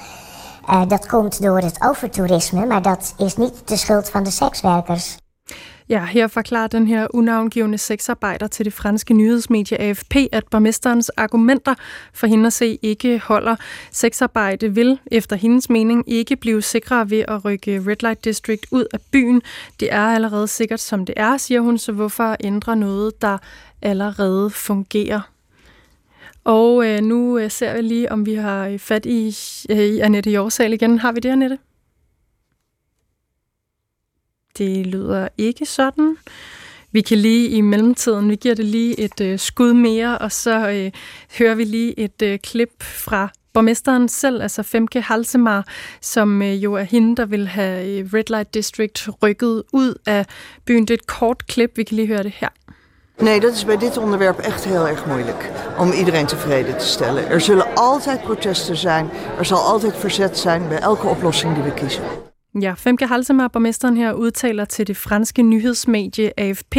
[0.87, 5.17] Dat komt door het overtoerisme, maar dat is niet de schuld van de sekswerkers.
[5.89, 11.75] Ja, her forklarer den her unavngivende sexarbejder til det franske nyhedsmedie AFP, at borgmesterens argumenter
[12.13, 13.55] for hende at se ikke holder.
[13.91, 18.85] Sexarbejde vil, efter hendes mening, ikke blive sikrere ved at rykke Red Light District ud
[18.93, 19.41] af byen.
[19.79, 23.37] Det er allerede sikkert, som det er, siger hun, så hvorfor ændre noget, der
[23.81, 25.21] allerede fungerer?
[26.43, 29.35] Og øh, nu øh, ser vi lige, om vi har øh, fat i,
[29.69, 30.99] øh, i Annette Jorsal igen.
[30.99, 31.57] Har vi det, Annette?
[34.59, 36.17] Det lyder ikke sådan.
[36.91, 40.69] Vi kan lige i mellemtiden, vi giver det lige et øh, skud mere, og så
[40.69, 40.91] øh,
[41.37, 45.65] hører vi lige et øh, klip fra borgmesteren selv, altså Femke Halsemar,
[46.01, 50.25] som øh, jo er hende, der vil have øh, Red Light District rykket ud af
[50.65, 50.81] byen.
[50.81, 52.49] Det er et kort klip, vi kan lige høre det her.
[53.19, 57.29] Nee, dat is bij dit onderwerp echt heel erg moeilijk om iedereen tevreden te stellen.
[57.29, 61.73] Er zullen altijd protesten zijn, er zal altijd verzet zijn bij elke oplossing die we
[61.73, 62.28] kiezen.
[62.55, 66.77] Ja, Femke Halsemar, borgmesteren her, udtaler til det franske nyhedsmedie AFP,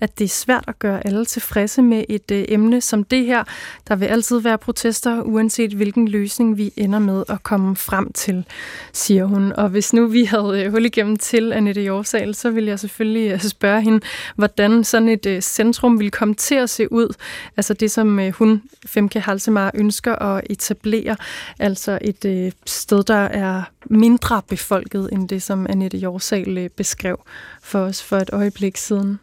[0.00, 3.44] at det er svært at gøre alle tilfredse med et øh, emne som det her.
[3.88, 8.44] Der vil altid være protester, uanset hvilken løsning vi ender med at komme frem til,
[8.92, 9.52] siger hun.
[9.52, 13.32] Og hvis nu vi havde øh, hul igennem til Annette Jorsal, så ville jeg selvfølgelig
[13.32, 14.00] øh, spørge hende,
[14.36, 17.14] hvordan sådan et øh, centrum vil komme til at se ud.
[17.56, 21.16] Altså det, som øh, hun, Femke Halsemar, ønsker at etablere.
[21.58, 27.20] Altså et øh, sted, der er mindre befolket end det, som Annette Jorsal øh, beskrev
[27.62, 29.18] for os for et øjeblik siden.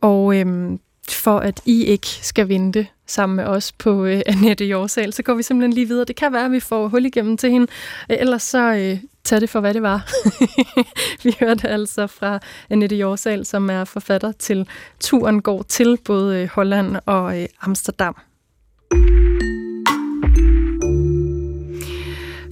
[0.00, 0.80] Og øhm,
[1.10, 5.34] for at I ikke skal vente sammen med os på øh, Annette Jorsal, så går
[5.34, 6.04] vi simpelthen lige videre.
[6.04, 7.66] Det kan være, at vi får hul igennem til hende.
[8.10, 10.10] Øh, ellers så øh, tag det for, hvad det var.
[11.24, 12.38] vi hørte altså fra
[12.70, 14.68] Annette Jorsal, som er forfatter til
[15.00, 18.16] Turen går til både øh, Holland og øh, Amsterdam.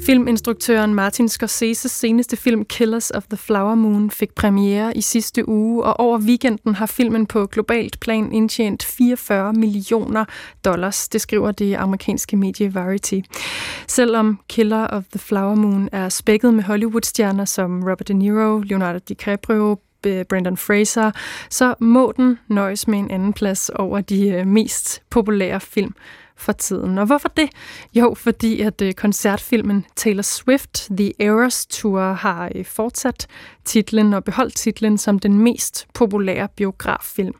[0.07, 5.85] Filminstruktøren Martin Scorseses seneste film Killers of the Flower Moon fik premiere i sidste uge,
[5.85, 10.25] og over weekenden har filmen på globalt plan indtjent 44 millioner
[10.65, 13.21] dollars, det skriver det amerikanske medie Variety.
[13.87, 18.99] Selvom Killer of the Flower Moon er spækket med Hollywood-stjerner som Robert De Niro, Leonardo
[19.09, 21.11] DiCaprio, Brendan Fraser,
[21.51, 25.95] så må den nøjes med en anden plads over de øh, mest populære film
[26.37, 26.99] for tiden.
[26.99, 27.49] Og hvorfor det?
[27.95, 33.27] Jo, fordi at øh, koncertfilmen Taylor Swift The Eras Tour har øh, fortsat
[33.65, 37.35] titlen og beholdt titlen som den mest populære biograffilm.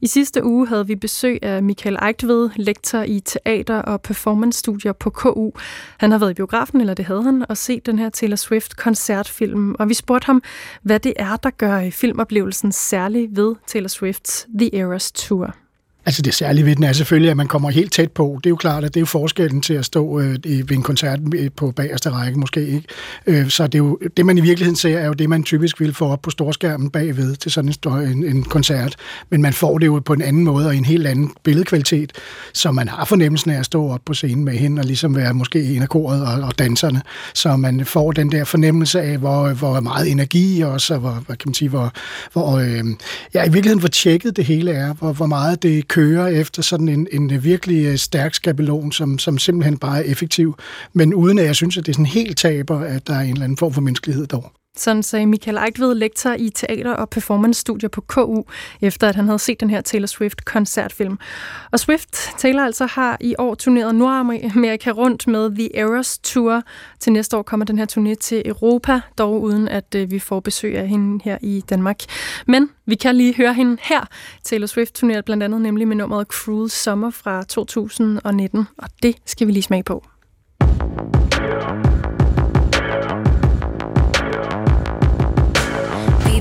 [0.00, 5.10] I sidste uge havde vi besøg af Michael Eigtved, lektor i teater- og performance-studier på
[5.10, 5.50] KU.
[5.98, 9.74] Han har været i biografen, eller det havde han, og set den her Taylor Swift-koncertfilm.
[9.78, 10.42] Og vi spurgte ham,
[10.82, 15.63] hvad det er, der gør øh, filmoplevelsen særlig ved Taylor Swifts The Eras Tour.
[16.06, 18.40] Altså det særlige ved den er selvfølgelig, at man kommer helt tæt på.
[18.44, 20.82] Det er jo klart, at det er jo forskellen til at stå øh, ved en
[20.82, 22.66] koncert øh, på bagerste række måske.
[22.66, 22.88] ikke.
[23.26, 25.80] Øh, så det, er jo, det, man i virkeligheden ser, er jo det, man typisk
[25.80, 28.96] vil få op på storskærmen bagved til sådan en, en, en koncert.
[29.30, 32.12] Men man får det jo på en anden måde og en helt anden billedkvalitet,
[32.52, 35.34] så man har fornemmelsen af at stå op på scenen med hende og ligesom være
[35.34, 37.02] måske en af koret og, og danserne.
[37.34, 41.36] Så man får den der fornemmelse af, hvor, hvor meget energi også, og hvor, hvad
[41.36, 41.92] kan man sige, hvor,
[42.32, 42.84] hvor øh,
[43.34, 46.88] ja, i virkeligheden hvor tjekket det hele er, hvor, hvor meget det kører efter sådan
[46.88, 50.54] en, en virkelig øh, stærk skabelon, som, som simpelthen bare er effektiv,
[50.92, 53.32] men uden at jeg synes, at det er sådan helt taber, at der er en
[53.32, 54.52] eller anden form for menneskelighed dog.
[54.76, 58.42] Sådan sagde Michael Eigtved, lektor i teater- og performance-studier på KU,
[58.80, 61.18] efter at han havde set den her Taylor Swift-koncertfilm.
[61.72, 66.62] Og Swift, Taylor altså, har i år turneret Nordamerika rundt med The Eras Tour.
[67.00, 70.40] Til næste år kommer den her turné til Europa, dog uden at øh, vi får
[70.40, 71.98] besøg af hende her i Danmark.
[72.46, 74.06] Men vi kan lige høre hende her.
[74.44, 79.46] Taylor Swift turnerer blandt andet nemlig med nummeret Cruel Summer fra 2019, og det skal
[79.46, 80.04] vi lige smage på.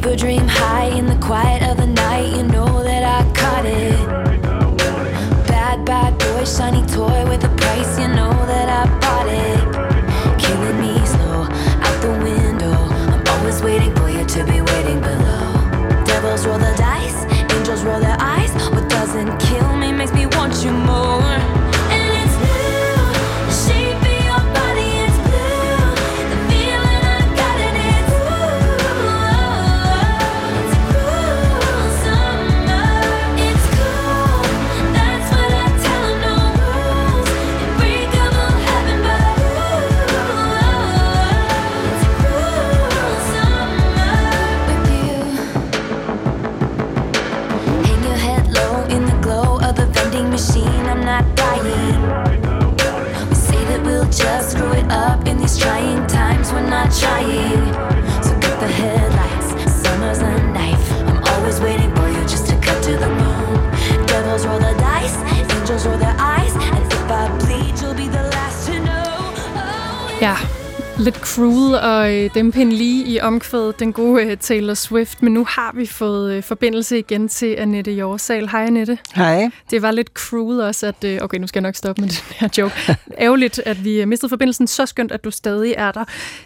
[0.04, 2.36] Fever dream high in the quiet of the night.
[2.36, 4.08] You know that I caught it.
[5.48, 8.00] Bad, bad boy, shiny toy with a price.
[8.00, 9.03] You know that I
[55.58, 56.52] trying times.
[56.52, 57.74] We're not trying.
[58.24, 60.92] So get the headlights, summer's a knife.
[61.08, 64.06] I'm always waiting for you just to cut to the bone.
[64.08, 66.54] Devils roll the dice, angels roll their eyes.
[66.56, 69.04] And if I bleed, you'll be the last to know.
[69.06, 70.63] Oh, yeah.
[71.00, 75.24] Lidt cruel og øh, dæmpe lige i omkvædet, den gode øh, Taylor Swift.
[75.24, 78.50] Men nu har vi fået øh, forbindelse igen til Annette Jorsal.
[78.50, 78.98] Hej Annette.
[79.16, 79.50] Hej.
[79.72, 81.04] Det var lidt cruel også, at...
[81.04, 82.98] Øh, okay, nu skal jeg nok stoppe med den her joke.
[83.20, 84.68] Ærgerligt, at vi mistede forbindelsen.
[84.68, 86.04] Så skønt, at du stadig er der.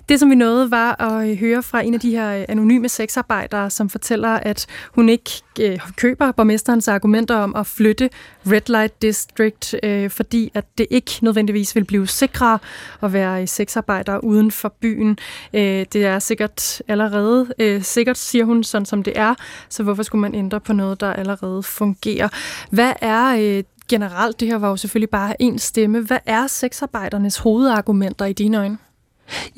[0.10, 3.90] Det, som vi nåede, var at høre fra en af de her anonyme sexarbejdere, som
[3.90, 8.10] fortæller, at hun ikke øh, køber borgmesterens argumenter om at flytte
[8.52, 12.60] Red Light District, øh, fordi at det ikke nødvendigvis vil blive sikrere
[13.04, 15.18] at være sexarbejder uden for byen.
[15.54, 19.36] Øh, det er sikkert allerede øh, sikkert, siger hun, sådan som det er,
[19.70, 22.30] så hvorfor skulle man ændre på noget, der allerede fungerer?
[22.70, 27.38] Hvad er øh, generelt, det her var jo selvfølgelig bare en stemme, hvad er sexarbejdernes
[27.38, 28.78] hovedargumenter i dine øjne?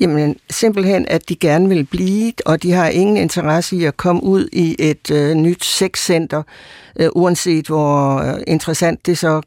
[0.00, 4.22] Jamen simpelthen, at de gerne vil blive, og de har ingen interesse i at komme
[4.22, 6.42] ud i et øh, nyt sexcenter,
[6.96, 9.40] øh, uanset hvor øh, interessant det så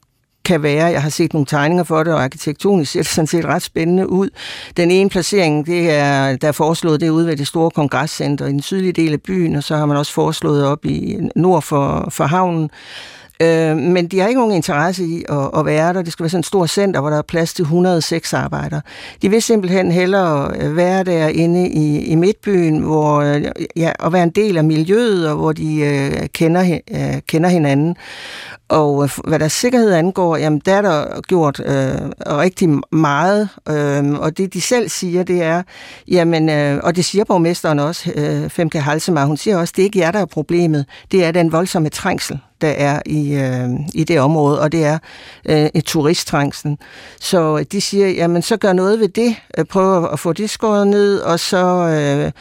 [0.46, 0.86] kan være.
[0.86, 4.10] Jeg har set nogle tegninger for det, og arkitektonisk ser det sådan set ret spændende
[4.10, 4.30] ud.
[4.78, 8.46] Den ene placering, det er, der er foreslået, det er ude ved det store kongresscenter
[8.46, 11.62] i den sydlige del af byen, og så har man også foreslået op i nord
[11.62, 12.70] for, for havnen.
[13.40, 16.02] Øh, men de har ikke nogen interesse i at, at være der.
[16.02, 18.82] Det skal være sådan et stort center, hvor der er plads til 106 arbejdere.
[19.22, 24.14] De vil simpelthen hellere øh, være der inde i, i midtbyen, hvor, øh, ja, og
[24.14, 27.96] være en del af miljøet, og hvor de øh, kender, øh, kender hinanden.
[28.70, 34.14] Og øh, hvad der sikkerhed angår, jamen der er der gjort øh, rigtig meget, øh,
[34.14, 35.64] og det de selv siger, det er,
[36.08, 39.86] jamen, øh, og det siger borgmesteren også, øh, Femke Halsemar, hun siger også, det er
[39.86, 44.04] ikke jer, der er problemet, det er den voldsomme trængsel, der er i, øh, i
[44.04, 44.98] det område, og det er
[45.50, 46.78] øh, et turisttrængsel.
[47.20, 49.36] Så de siger, jamen så gør noget ved det,
[49.70, 52.32] prøv at få det skåret ned, og så øh,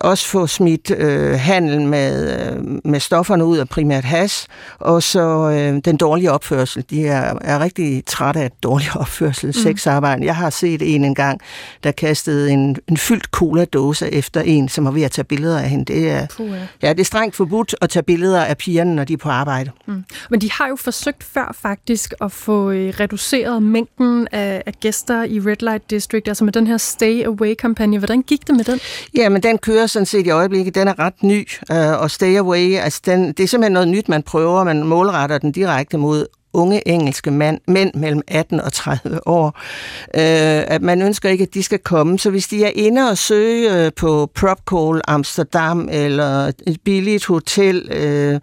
[0.00, 4.46] også få smidt øh, handel med, øh, med stofferne ud af primært has,
[4.78, 6.84] og så øh, den dårlige opførsel.
[6.90, 9.52] De er, er rigtig trætte af dårlig opførsel, mm.
[9.52, 10.24] sexarbejde.
[10.24, 11.40] Jeg har set en engang,
[11.84, 15.68] der kastede en, en fyldt cola-dåse efter en, som var ved at tage billeder af
[15.68, 15.84] hende.
[15.84, 16.88] Det er, Puh, ja.
[16.88, 19.67] ja, det er strengt forbudt at tage billeder af pigerne, når de er på arbejde.
[19.86, 20.04] Mm.
[20.30, 25.22] Men de har jo forsøgt før faktisk at få øh, reduceret mængden af, af gæster
[25.22, 27.98] i Red Light District, altså med den her Stay Away-kampagne.
[27.98, 28.80] Hvordan gik det med den?
[29.16, 30.74] Ja, men den kører sådan set i øjeblikket.
[30.74, 34.08] Den er ret ny, øh, og Stay Away, altså den, det er simpelthen noget nyt,
[34.08, 34.64] man prøver.
[34.64, 39.46] Man målretter den direkte mod unge engelske mand, mænd mellem 18 og 30 år,
[40.14, 42.18] øh, at man ønsker ikke, at de skal komme.
[42.18, 47.88] Så hvis de er inde og søge øh, på Propcall Amsterdam eller et billigt hotel,
[47.92, 48.40] øh,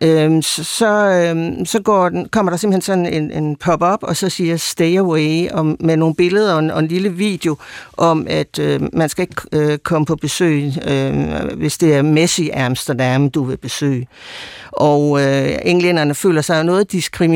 [0.00, 4.28] øh, så, øh, så går den, kommer der simpelthen sådan en, en pop-up, og så
[4.28, 7.56] siger stay away om, med nogle billeder og en, og en lille video
[7.96, 11.12] om, at øh, man skal ikke øh, komme på besøg, øh,
[11.56, 14.08] hvis det er Messi Amsterdam, du vil besøge.
[14.72, 17.29] Og øh, englænderne føler sig jo noget diskrimineret,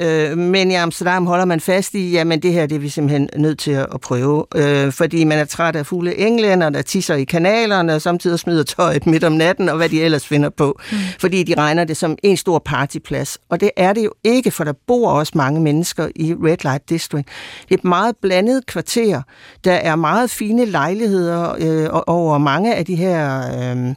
[0.00, 3.28] øh, men i Amsterdam holder man fast i, jamen det her det er vi simpelthen
[3.36, 7.14] nødt til at, at prøve, øh, fordi man er træt af fulde englænder, der tisser
[7.14, 10.80] i kanalerne, og samtidig smider tøjet midt om natten, og hvad de ellers finder på,
[10.92, 10.98] mm.
[11.18, 13.38] fordi de regner det som en stor partyplads.
[13.48, 16.88] Og det er det jo ikke, for der bor også mange mennesker i Red Light
[16.88, 17.28] District.
[17.68, 19.22] Det er et meget blandet kvarter.
[19.64, 23.94] Der er meget fine lejligheder øh, over mange af de her øh,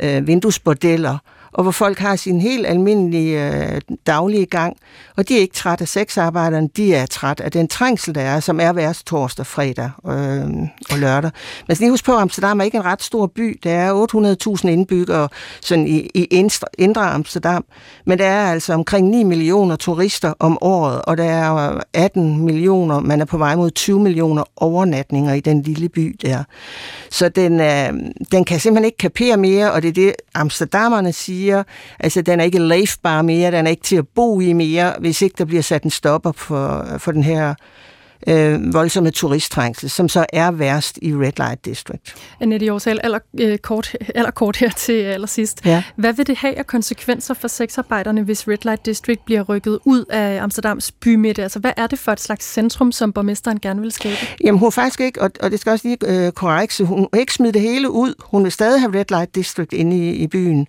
[0.00, 1.18] øh, vinduesbordeller,
[1.52, 4.76] og hvor folk har sin helt almindelige øh, daglige gang.
[5.16, 8.40] Og de er ikke træt af sexarbejderne, de er træt af den trængsel, der er,
[8.40, 10.50] som er værst torsdag, fredag øh,
[10.92, 11.30] og lørdag.
[11.68, 13.60] Men lige husk på, at Amsterdam er ikke en ret stor by.
[13.62, 15.28] Der er 800.000 indbyggere
[15.60, 17.64] sådan i, i indre, indre Amsterdam.
[18.06, 22.44] Men der er altså omkring 9 millioner turister om året, og der er øh, 18
[22.44, 26.44] millioner, man er på vej mod 20 millioner overnatninger i den lille by der.
[27.10, 27.92] Så den, øh,
[28.32, 31.62] den kan simpelthen ikke kapere mere, og det er det, Amsterdamerne siger, siger,
[32.00, 35.22] altså den er ikke leifbar mere, den er ikke til at bo i mere, hvis
[35.22, 37.54] ikke der bliver sat en stopper for, for den her
[38.26, 42.14] øh, voldsomme turisttrængsel, som så er værst i Red Light District.
[42.40, 45.66] Annette Jorsal, aller, øh, kort, aller kort her til allersidst.
[45.66, 45.82] Ja.
[45.96, 50.04] Hvad vil det have af konsekvenser for sexarbejderne, hvis Red Light District bliver rykket ud
[50.04, 51.42] af Amsterdams bymidte?
[51.42, 54.16] Altså, hvad er det for et slags centrum, som borgmesteren gerne vil skabe?
[54.44, 57.34] Jamen, hun faktisk ikke, og, og det skal også lige øh, korrekt, hun vil ikke
[57.34, 58.14] smide det hele ud.
[58.24, 60.66] Hun vil stadig have Red Light District inde i, i byen.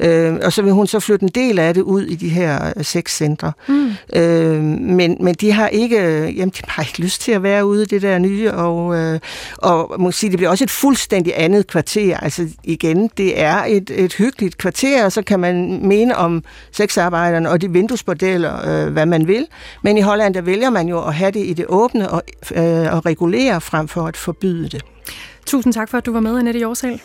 [0.00, 2.72] Øh, og så vil hun så flytte en del af det ud i de her
[2.76, 3.52] øh, sexcentre.
[3.68, 3.90] Mm.
[4.14, 7.82] Øh, men, men de har ikke, jamen, de har ikke lyst til at være ude
[7.82, 9.20] i det der nye, og, øh,
[9.58, 12.16] og må sige, det bliver også et fuldstændig andet kvarter.
[12.16, 17.50] Altså igen, det er et, et hyggeligt kvarter, og så kan man mene om sexarbejderne
[17.50, 19.46] og de vinduesbordeller, øh, hvad man vil.
[19.82, 22.22] Men i Holland, der vælger man jo at have det i det åbne og,
[22.54, 24.82] øh, og regulere frem for at forbyde det.
[25.46, 27.00] Tusind tak for, at du var med, Annette Jorsal.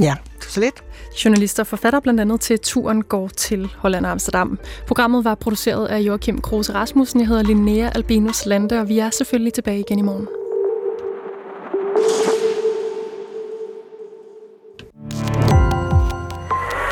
[0.00, 0.14] Ja,
[0.48, 0.82] så lidt.
[1.24, 4.58] Journalister og forfatter blandt andet til Turen går til Holland og Amsterdam.
[4.86, 7.20] Programmet var produceret af Joachim Kruse Rasmussen.
[7.20, 10.28] Jeg hedder Linnea Albinus Lande, og vi er selvfølgelig tilbage igen i morgen.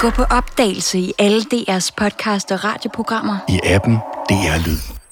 [0.01, 3.37] Gå på opdagelse i alle DR's podcast og radioprogrammer.
[3.49, 3.95] I appen
[4.29, 5.06] DR Lyd.